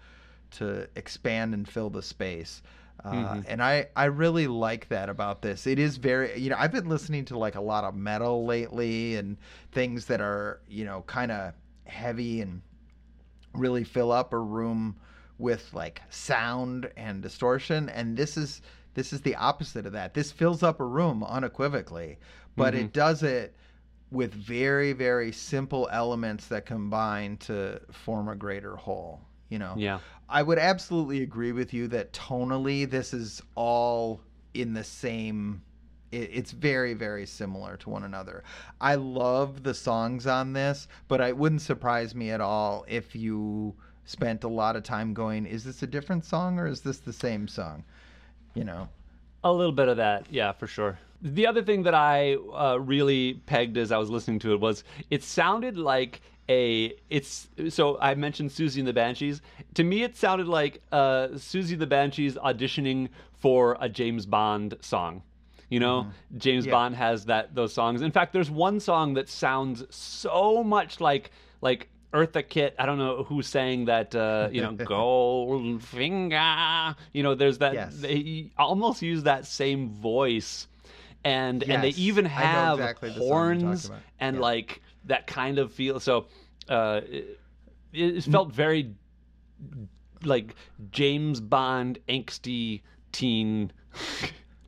[0.54, 2.62] to expand and fill the space
[3.04, 5.66] uh, and I, I really like that about this.
[5.66, 9.16] It is very, you know, I've been listening to like a lot of metal lately
[9.16, 9.36] and
[9.72, 11.52] things that are, you know, kind of
[11.84, 12.62] heavy and
[13.52, 14.96] really fill up a room
[15.38, 18.62] with like sound and distortion and this is
[18.94, 22.18] this is the opposite of that this fills up a room unequivocally
[22.56, 22.76] but Mm-hmm.
[22.76, 23.54] it does it
[24.10, 30.00] with very very simple elements that combine to form a greater whole you know Yeah.
[30.28, 34.20] I would absolutely agree with you that tonally this is all
[34.54, 35.60] in the same
[36.14, 38.44] it, it's very very similar to one another.
[38.80, 43.74] I love the songs on this but it wouldn't surprise me at all if you
[44.06, 47.12] spent a lot of time going is this a different song or is this the
[47.12, 47.84] same song?
[48.54, 48.88] You know?
[49.42, 50.98] A little bit of that, yeah, for sure.
[51.20, 54.84] The other thing that I uh, really pegged as I was listening to it was
[55.10, 59.40] it sounded like a it's so I mentioned Siouxsie and the Banshees.
[59.74, 65.22] To me, it sounded like uh, Siouxsie the Banshees auditioning for a James Bond song.
[65.70, 66.72] You know, James Yeah.
[66.72, 68.02] Bond has that those songs.
[68.02, 71.30] In fact, there's one song that sounds so much like
[71.62, 72.76] like Eartha Kitt.
[72.78, 74.14] I don't know who sang that.
[74.14, 74.72] Uh, you know,
[75.84, 76.96] Goldfinger.
[77.12, 77.74] You know, there's that.
[77.74, 77.96] Yes.
[77.98, 80.68] They almost use that same voice,
[81.24, 83.90] and and they even have exactly the song you're talking horns
[84.20, 84.42] and Yeah.
[84.42, 86.00] like that kind of feel.
[86.00, 86.26] So
[86.68, 87.38] uh, it,
[87.92, 88.94] it felt very
[90.24, 90.54] like
[90.90, 92.82] James Bond angsty
[93.12, 93.72] teen.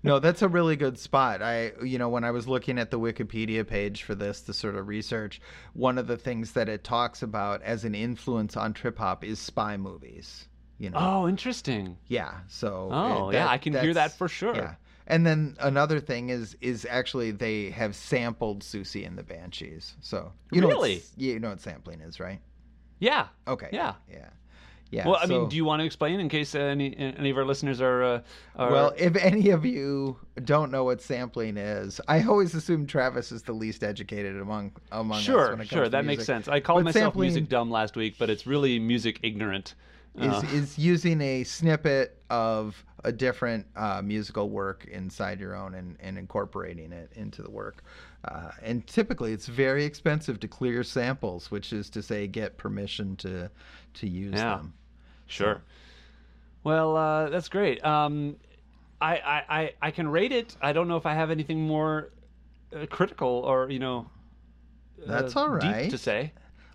[0.03, 1.43] no, that's a really good spot.
[1.43, 4.76] I, you know, when I was looking at the Wikipedia page for this, the sort
[4.76, 5.41] of research,
[5.72, 9.39] one of the things that it talks about as an influence on trip hop is
[9.39, 10.49] spy movies.
[10.78, 11.97] You know, Oh, interesting.
[12.07, 12.34] yeah.
[12.49, 14.55] So, Oh, uh, yeah, I can hear that for sure.
[14.55, 14.74] Yeah.
[15.07, 19.94] And then another thing is is actually they have sampled Siouxsie and the Banshees.
[20.00, 22.40] So you know what, you know what sampling is, right?
[22.98, 23.28] Yeah.
[23.46, 23.68] Okay.
[23.72, 23.94] Yeah.
[24.11, 24.28] Yeah.
[24.90, 25.09] Yeah.
[25.09, 27.80] Well, I mean, do you want to explain in case any any of our listeners
[27.80, 28.02] are?
[28.04, 28.20] Uh,
[28.54, 33.32] are Well, if any of you don't know what sampling is, I always assume Travis
[33.32, 35.24] is the least educated among among us.
[35.24, 36.46] sure, comes sure, to that makes sense.
[36.46, 39.74] I called But myself music dumb last week, but it's really music ignorant.
[40.14, 45.74] Is Uh, is using a snippet of a different uh, musical work inside your own
[45.74, 47.84] and, and incorporating it into the work.
[48.24, 53.14] Uh, and typically, it's very expensive to clear samples, which is to say, get permission
[53.16, 53.48] to
[53.94, 54.57] to use Yeah.
[54.57, 54.74] them.
[55.26, 55.62] Sure.
[56.64, 57.82] Well, uh, that's great.
[57.84, 58.36] Um,
[59.00, 60.57] I, I, I, I can rate it.
[60.61, 62.11] I don't know if I have anything more
[62.74, 64.11] uh, critical or you know.
[65.07, 66.32] That's uh, all deep to say.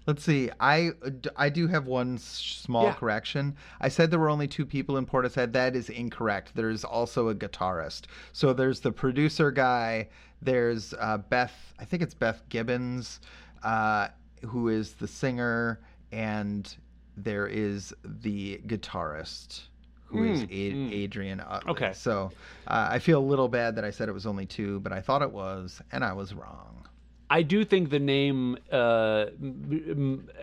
[0.08, 0.50] Let's see.
[0.60, 0.92] I
[1.38, 2.94] I do have one small Yeah.
[2.94, 3.56] correction.
[3.80, 5.54] I said there were only two people in Portishead.
[5.54, 6.54] That is incorrect.
[6.56, 8.06] There's also a guitarist.
[8.34, 10.10] So there's the producer guy.
[10.42, 11.54] There's uh, Beth.
[11.80, 13.20] I think it's Beth Gibbons,
[13.64, 14.08] uh,
[14.48, 15.80] who is the singer,
[16.12, 16.76] and
[17.16, 19.62] there is the guitarist.
[20.06, 20.92] Who is Mm, A- mm.
[20.94, 21.72] Adrian Utley.
[21.72, 21.94] Okay.
[21.94, 22.32] So
[22.68, 25.00] uh, I feel a little bad that I said it was only two, but I
[25.00, 26.86] thought it was, and I was wrong.
[27.32, 28.58] I do think the name.
[28.70, 29.28] Uh,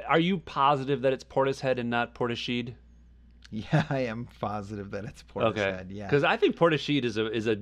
[0.09, 2.75] are you positive that it's Portishead and not Portishead?
[3.51, 5.87] Yeah, I am positive that it's Portishead.
[5.91, 6.07] Yeah.
[6.07, 7.59] Because I think Portishead is a is a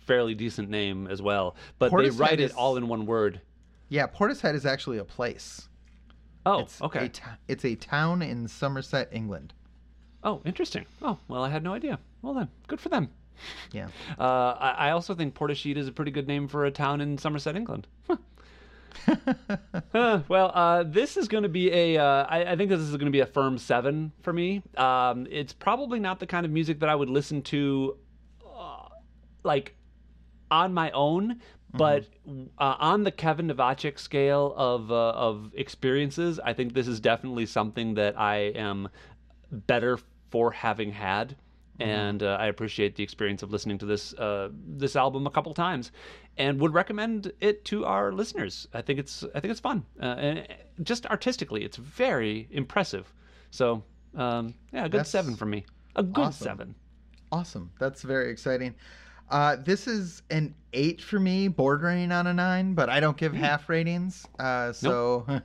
[0.00, 3.40] fairly decent name as well, but they write is- it all in one word.
[3.88, 5.68] Yeah, Portishead is actually a place.
[6.44, 7.06] Oh, it's okay.
[7.06, 7.10] A
[7.48, 9.54] it's a town in Somerset, England.
[10.22, 10.84] Oh, interesting.
[11.02, 11.98] Oh, well, I had no idea.
[12.20, 13.08] Well then, good for them.
[13.72, 13.88] Yeah.
[14.18, 17.16] Uh, I, I also think Portishead is a pretty good name for a town in
[17.18, 17.86] Somerset, England.
[18.06, 18.16] Huh.
[19.92, 21.96] Huh, well, uh, this is going to be a.
[21.96, 24.62] Uh, I, I think this is going to be a firm seven for me.
[24.76, 27.96] Um, it's probably not the kind of music that I would listen to,
[28.44, 28.88] uh,
[29.42, 29.74] like,
[30.50, 31.40] on my own.
[31.72, 32.06] But
[32.58, 37.46] uh, on the Kevin Novacek scale of uh, of experiences, I think this is definitely
[37.46, 38.88] something that I am
[39.50, 39.98] better
[40.30, 41.36] for having had,
[41.80, 45.52] and uh, I appreciate the experience of listening to this uh, this album a couple
[45.54, 45.92] times,
[46.36, 48.68] and would recommend it to our listeners.
[48.74, 50.48] I think it's I think it's fun, uh, and
[50.82, 53.12] just artistically, it's very impressive.
[53.50, 53.82] So
[54.14, 55.64] um, yeah, a good That's seven for me.
[55.96, 56.44] A good awesome.
[56.44, 56.74] seven.
[57.32, 57.70] Awesome.
[57.78, 58.74] That's very exciting.
[59.28, 63.34] Uh, this is an eight for me, bordering on a nine, but I don't give
[63.34, 64.26] half ratings.
[64.38, 65.26] Uh, so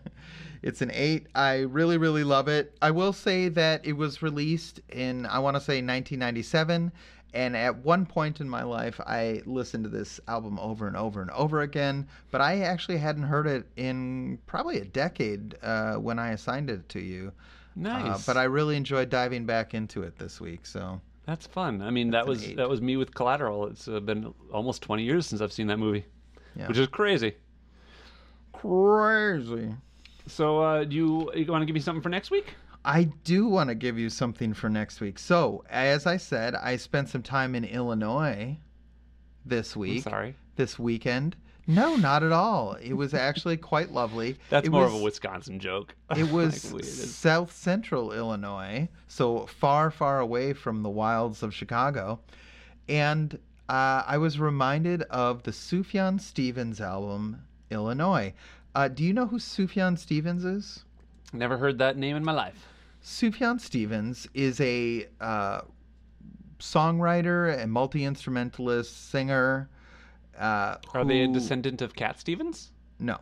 [0.64, 1.28] it's an eight.
[1.36, 2.76] I really, really love it.
[2.82, 6.92] I will say that it was released in, I want to say 1997.
[7.34, 11.22] And at one point in my life, I listened to this album over and over
[11.22, 16.20] and over again, but I actually hadn't heard it in probably a decade uh, when
[16.20, 17.32] I assigned it to you.
[17.78, 18.06] Nice.
[18.06, 20.66] Uh, but I really enjoyed diving back into it this week.
[20.66, 21.82] So That's fun.
[21.82, 22.58] I mean, that was eight.
[22.58, 23.68] that was me with Collateral.
[23.68, 26.04] It's uh, been almost 20 years since I've seen that movie,
[26.58, 26.68] Yeah.
[26.68, 27.36] which is crazy.
[28.52, 29.74] crazy.
[30.28, 32.54] So, uh, do you, you want to give me something for next week?
[32.84, 35.20] I do want to give you something for next week.
[35.20, 38.58] So, as I said, I spent some time in Illinois
[39.46, 40.04] this I'm week.
[40.04, 40.36] sorry.
[40.56, 41.36] This weekend.
[41.68, 42.74] No, not at all.
[42.82, 44.38] It was actually quite lovely.
[44.50, 45.96] That's It more was- of a Wisconsin joke.
[46.16, 46.62] It was
[47.16, 52.20] south central Illinois, so far, far away from the wilds of Chicago.
[52.90, 53.36] And
[53.70, 58.34] uh, I was reminded of the Sufjan Stevens album, Illinois.
[58.74, 60.86] Uh, do you know who Sufjan Stevens is?
[61.34, 62.68] Never heard that name in my life.
[63.04, 65.62] Sufjan Stevens is a uh,
[66.60, 69.70] songwriter and multi instrumentalist, singer.
[70.38, 72.72] Uh, Are they a descendant of Cat Stevens?
[73.00, 73.18] No.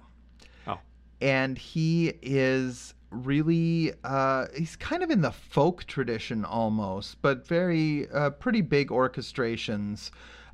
[0.68, 0.80] Oh.
[1.22, 8.08] And he is really, uh, he's kind of in the folk tradition almost, but very,
[8.12, 10.12] uh, pretty big orchestrations.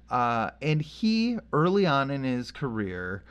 [0.10, 3.24] Uh, and he, early on in his career,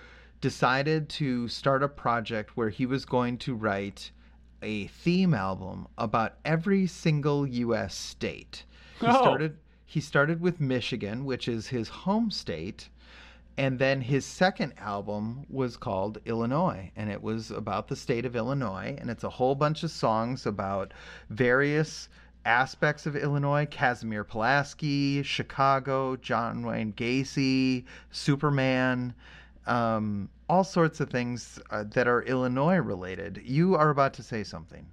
[0.45, 4.11] decided to start a project where he was going to write
[4.61, 7.95] a theme album about every single U.S.
[7.95, 8.64] state.
[9.01, 9.22] He Oh.
[9.22, 9.57] started.
[9.86, 12.90] He started with Michigan, which is his home state,
[13.57, 18.36] and then his second album was called Illinois, and it was about the state of
[18.36, 20.92] Illinois, and it's a whole bunch of songs about
[21.30, 22.11] various
[22.45, 29.14] aspects of Illinois: Casimir Pulaski, Chicago, John Wayne Gacy, Superman,
[29.66, 33.40] um, all sorts of things uh, that are Illinois related.
[33.45, 34.86] You are about to say something.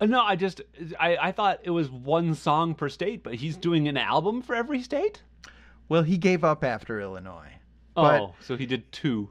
[0.00, 0.60] Uh, no, I just
[0.98, 4.54] I, I thought it was one song per state, but he's doing an album for
[4.54, 5.22] every state.
[5.88, 7.52] Well, he gave up after Illinois.
[7.94, 9.30] But- oh, so he did two.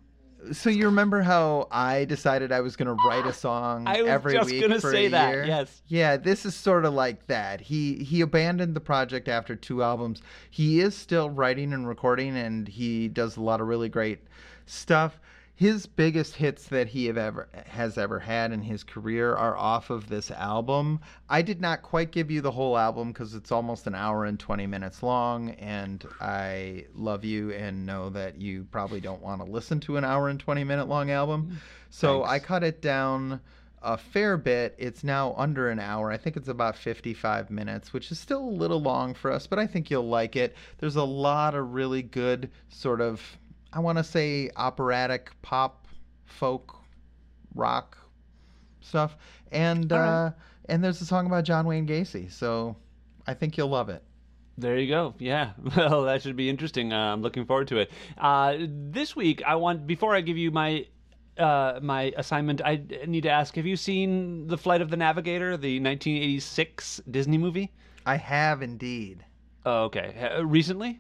[0.52, 4.12] So you remember how I decided I was going to write a song I was
[4.12, 5.46] every just week gonna for say a that, year?
[5.46, 5.82] yes.
[5.88, 7.62] Yeah, this is sort of like that.
[7.62, 10.22] He he abandoned the project after two albums.
[10.50, 14.20] He is still writing and recording, and he does a lot of really great
[14.66, 15.18] stuff.
[15.64, 19.90] His biggest hits that he have ever has ever had in his career are off
[19.90, 21.00] of this album.
[21.30, 24.38] I did not quite give you the whole album because it's almost an hour and
[24.38, 29.50] 20 minutes long, and I love you and know that you probably don't want to
[29.50, 31.44] listen to an hour and 20 minute long album.
[31.44, 31.56] Mm-hmm.
[31.92, 32.32] So Thanks.
[32.34, 33.40] I cut it down
[33.84, 34.76] a fair bit.
[34.78, 36.10] It's now under an hour.
[36.10, 39.60] I think it's about 55 minutes, which is still a little long for us, but
[39.60, 40.56] I think you'll like it.
[40.80, 43.22] There's a lot of really good sort of,
[43.74, 45.88] I want to say, operatic pop,
[46.26, 46.78] folk,
[47.56, 47.98] rock
[48.82, 49.18] stuff.
[49.52, 50.26] And right.
[50.28, 50.32] uh,
[50.70, 52.76] and there's a song about John Wayne Gacy, so
[53.28, 54.04] I think you'll love it.
[54.58, 55.16] There you go.
[55.18, 55.52] Yeah.
[55.76, 56.94] Well, that should be interesting.
[56.94, 57.92] Uh, I'm looking forward to it.
[58.18, 60.86] Uh, this week, I want before I give you my
[61.38, 65.58] uh, my assignment, I need to ask: Have you seen The Flight of the Navigator,
[65.58, 67.72] the 1986 Disney movie?
[68.06, 69.26] I have indeed.
[69.66, 70.40] Oh, okay.
[70.44, 71.00] Recently?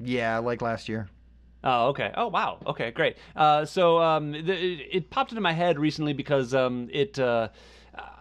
[0.00, 1.08] Yeah, like last year.
[1.64, 2.12] Oh, okay.
[2.16, 2.58] Oh, wow.
[2.66, 3.16] Okay, great.
[3.34, 7.18] Uh, so um, the, it, it popped into my head recently because um, it.
[7.18, 7.48] Uh,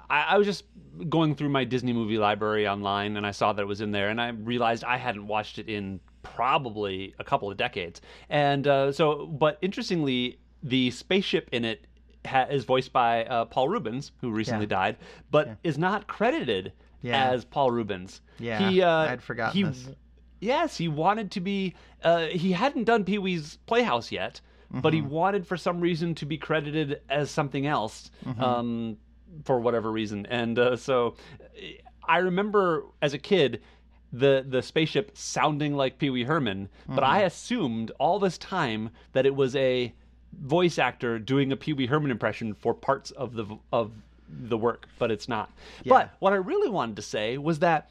[0.09, 0.63] I, I was just
[1.09, 4.09] going through my Disney movie library online, and I saw that it was in there,
[4.09, 8.01] and I realized I hadn't watched it in probably a couple of decades.
[8.29, 11.85] And uh, so, but interestingly, the spaceship in it
[12.25, 14.69] ha- is voiced by uh, Paul Reubens, who recently Yeah.
[14.79, 14.97] died,
[15.29, 16.71] but is not credited
[17.01, 17.31] Yeah.
[17.31, 18.21] as Paul Reubens.
[18.39, 19.89] Yeah, he, uh, I'd forgotten he this.
[20.39, 21.75] Yes, he wanted to be.
[22.03, 24.95] Uh, he hadn't done Pee Wee's Playhouse yet, but Mm-hmm.
[24.95, 28.43] he wanted for some reason to be credited as something else, Mm-hmm.
[28.43, 28.97] um,
[29.45, 30.25] for whatever reason.
[30.27, 31.15] And uh, so,
[32.07, 33.61] I remember as a kid
[34.13, 37.27] the the spaceship sounding like Pee Wee Herman, but I Mm-hmm.
[37.27, 39.93] assumed all this time that it was a
[40.41, 43.91] voice actor doing a Pee Wee Herman impression for parts of the of
[44.29, 45.49] the work, but it's not.
[45.83, 45.93] Yeah.
[45.93, 47.89] But what I really wanted to say was that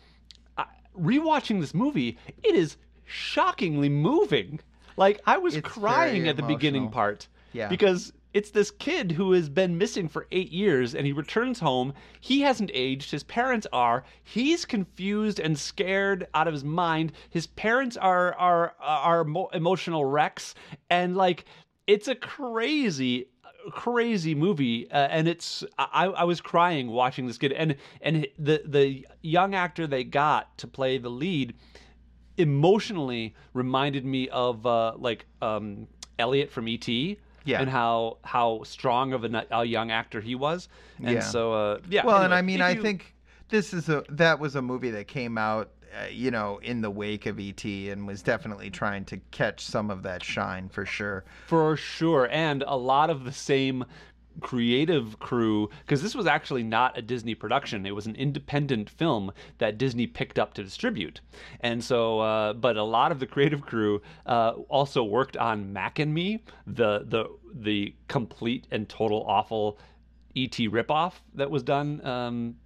[0.98, 4.60] rewatching this movie, it is shockingly moving.
[4.96, 6.92] Like I was It's crying very at the beginning emotional.
[6.94, 7.28] part.
[7.52, 7.68] Yeah.
[7.68, 11.94] Because it's this kid who has been missing for eight years and he returns home.
[12.20, 13.10] He hasn't aged.
[13.10, 14.04] His parents are.
[14.24, 17.12] He's confused and scared out of his mind.
[17.30, 20.54] His parents are are are mo- emotional wrecks.
[20.90, 21.44] And like
[21.86, 23.28] it's a crazy
[23.72, 28.62] crazy movie uh, and it's I, I was crying watching this kid and and the
[28.64, 31.54] the young actor they got to play the lead
[32.36, 35.86] emotionally reminded me of uh, like um,
[36.18, 36.86] Elliot from ET.
[36.88, 37.60] Yeah.
[37.60, 41.20] And how how strong of a, a young actor he was, and Yeah.
[41.20, 42.04] so uh, yeah.
[42.04, 43.14] Well, and I mean, I you- think
[43.50, 46.90] this is a that was a movie that came out, uh, you know, in the
[46.90, 51.24] wake of ET and was definitely trying to catch some of that shine for sure.
[51.46, 52.28] For sure.
[52.30, 53.84] And a lot of the same
[54.40, 57.86] creative crew, because this was actually not a Disney production.
[57.86, 61.20] It was an independent film that Disney picked up to distribute.
[61.60, 65.98] And so, uh, but a lot of the creative crew uh, also worked on Mac
[65.98, 69.78] and Me, the, the, the complete and total awful
[70.36, 72.04] ET ripoff that was done.
[72.04, 72.56] Um,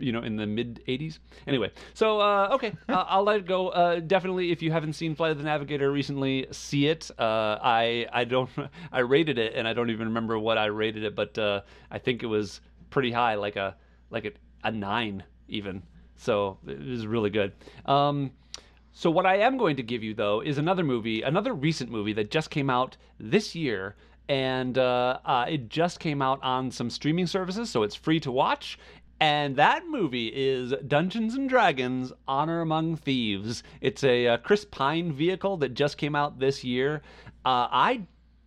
[0.00, 1.18] you know, in the mid 80s.
[1.46, 3.68] Anyway, so uh, okay, uh, I'll let it go.
[3.68, 7.10] Uh, definitely, if you haven't seen Flight of the Navigator recently, see it.
[7.18, 8.50] Uh, I I don't
[8.92, 11.98] I rated it, and I don't even remember what I rated it, but uh, I
[11.98, 13.76] think it was pretty high, like a
[14.10, 14.32] like a,
[14.64, 15.82] a nine even.
[16.16, 17.52] So it was really good.
[17.84, 18.32] Um,
[18.92, 22.14] so what I am going to give you though is another movie, another recent movie
[22.14, 23.94] that just came out this year,
[24.28, 28.32] and uh, uh, it just came out on some streaming services, so it's free to
[28.32, 28.78] watch.
[29.18, 33.62] And that movie is Dungeons and Dragons: Honor Among Thieves.
[33.80, 37.00] It's a uh, Chris Pine vehicle that just came out this year.
[37.44, 38.02] Uh, I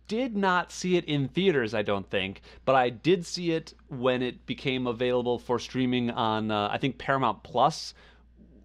[0.06, 4.22] did not see it in theaters, I don't think, but I did see it when
[4.22, 7.94] it became available for streaming on, uh, I think, Paramount Plus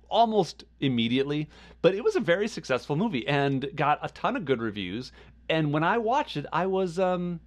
[0.10, 1.50] almost immediately.
[1.82, 5.12] But it was a very successful movie and got a ton of good reviews.
[5.50, 7.40] And when I watched it, I was um,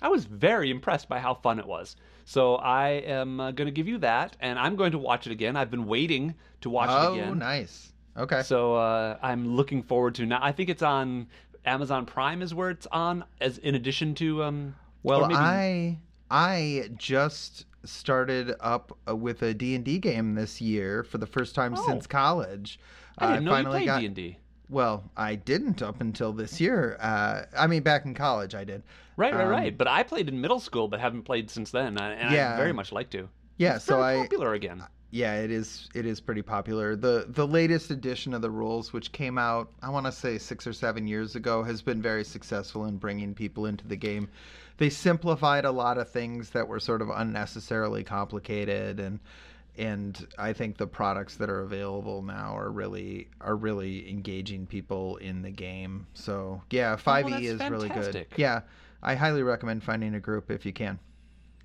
[0.00, 1.96] I was very impressed by how fun it was.
[2.28, 5.32] So I am uh, going to give you that, and I'm going to watch it
[5.32, 5.56] again.
[5.56, 7.28] I've been waiting to watch oh, it again.
[7.30, 7.92] Oh, nice.
[8.16, 8.42] Okay.
[8.42, 10.40] So uh, I'm looking forward to now.
[10.42, 11.28] I think it's on
[11.64, 14.74] Amazon Prime is where it's on, as in addition to um.
[15.04, 15.98] well, maybe- I
[16.28, 21.74] I just started up uh, with a D&D game this year for the first time
[21.78, 21.86] Oh.
[21.86, 22.80] since college.
[23.18, 24.38] I didn't know you finally played got D and D.
[24.68, 26.96] Well, I didn't up until this year.
[26.98, 28.82] Uh, I mean, back in college, I did.
[29.16, 29.76] Right, right, um, right.
[29.76, 32.54] But I played in middle school, but haven't played since then, and and Yeah.
[32.54, 33.28] I very much like to.
[33.56, 34.82] Yeah, It's so I popular again.
[35.10, 36.94] yeah, it is it is pretty popular.
[36.96, 40.66] The the latest edition of the rules, which came out, I want to say six
[40.66, 44.28] or seven years ago, has been very successful in bringing people into the game.
[44.76, 49.20] They simplified a lot of things that were sort of unnecessarily complicated, and
[49.78, 55.16] and I think the products that are available now are really are really engaging people
[55.16, 56.06] in the game.
[56.12, 58.26] So yeah, Five E is really good.
[58.36, 58.60] Yeah,
[59.02, 60.98] I highly recommend finding a group if you can.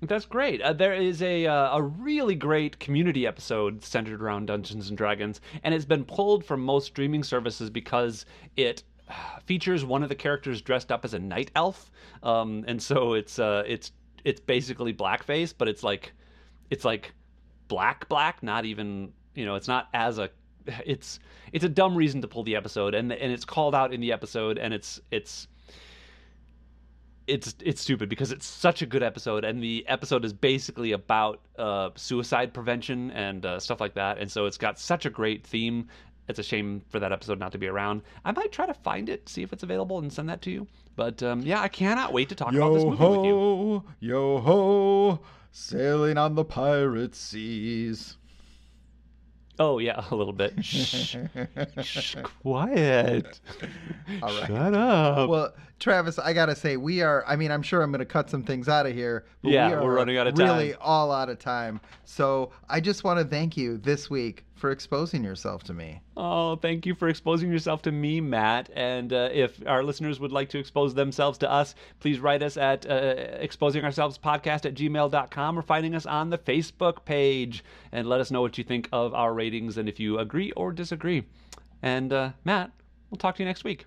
[0.02, 0.60] That's great.
[0.60, 5.40] Uh, there is a uh, a really great community episode centered around Dungeons and Dragons,
[5.62, 8.26] and it's been pulled from most streaming services because
[8.56, 11.92] it uh, features one of the characters dressed up as a night elf,
[12.24, 13.92] um, and so it's uh, it's
[14.24, 16.12] it's basically blackface, but it's like
[16.70, 17.14] it's like
[17.68, 20.30] black black, not even you know, it's not as a
[20.84, 21.20] it's
[21.52, 24.12] it's a dumb reason to pull the episode, and and it's called out in the
[24.12, 25.48] episode, and it's it's
[27.32, 31.40] it's it's stupid because it's such a good episode and the episode is basically about
[31.58, 35.46] uh, suicide prevention and uh, stuff like that and so it's got such a great
[35.46, 35.88] theme.
[36.28, 38.02] It's a shame for that episode not to be around.
[38.24, 40.66] I might try to find it see if it's available and send that to you
[40.94, 43.34] but um, yeah i cannot wait to talk about this Yo movie with you.
[43.34, 45.20] Ho, yo ho,
[45.50, 48.16] sailing on the pirate seas.
[49.58, 50.62] oh yeah a little bit.
[50.64, 51.16] Shh,
[51.82, 53.40] shh quiet.
[54.22, 54.46] All right.
[54.46, 55.28] shut up.
[55.28, 57.24] Well, Travis, I gotta say, we are.
[57.26, 59.24] I mean, I'm sure I'm gonna cut some things out of here.
[59.42, 60.46] But Yeah, we are we're running out of time.
[60.46, 61.80] Really, all out of time.
[62.04, 66.00] So I just want to thank you this week for exposing yourself to me.
[66.16, 68.70] Oh, thank you for exposing yourself to me, Matt.
[68.76, 72.56] And uh, if our listeners would like to expose themselves to us, please write us
[72.56, 78.30] at uh, exposingourselvespodcast at gmail.com or finding us on the Facebook page and let us
[78.30, 81.24] know what you think of our ratings and if you agree or disagree.
[81.82, 82.70] And uh, Matt,
[83.10, 83.86] we'll talk to you next week.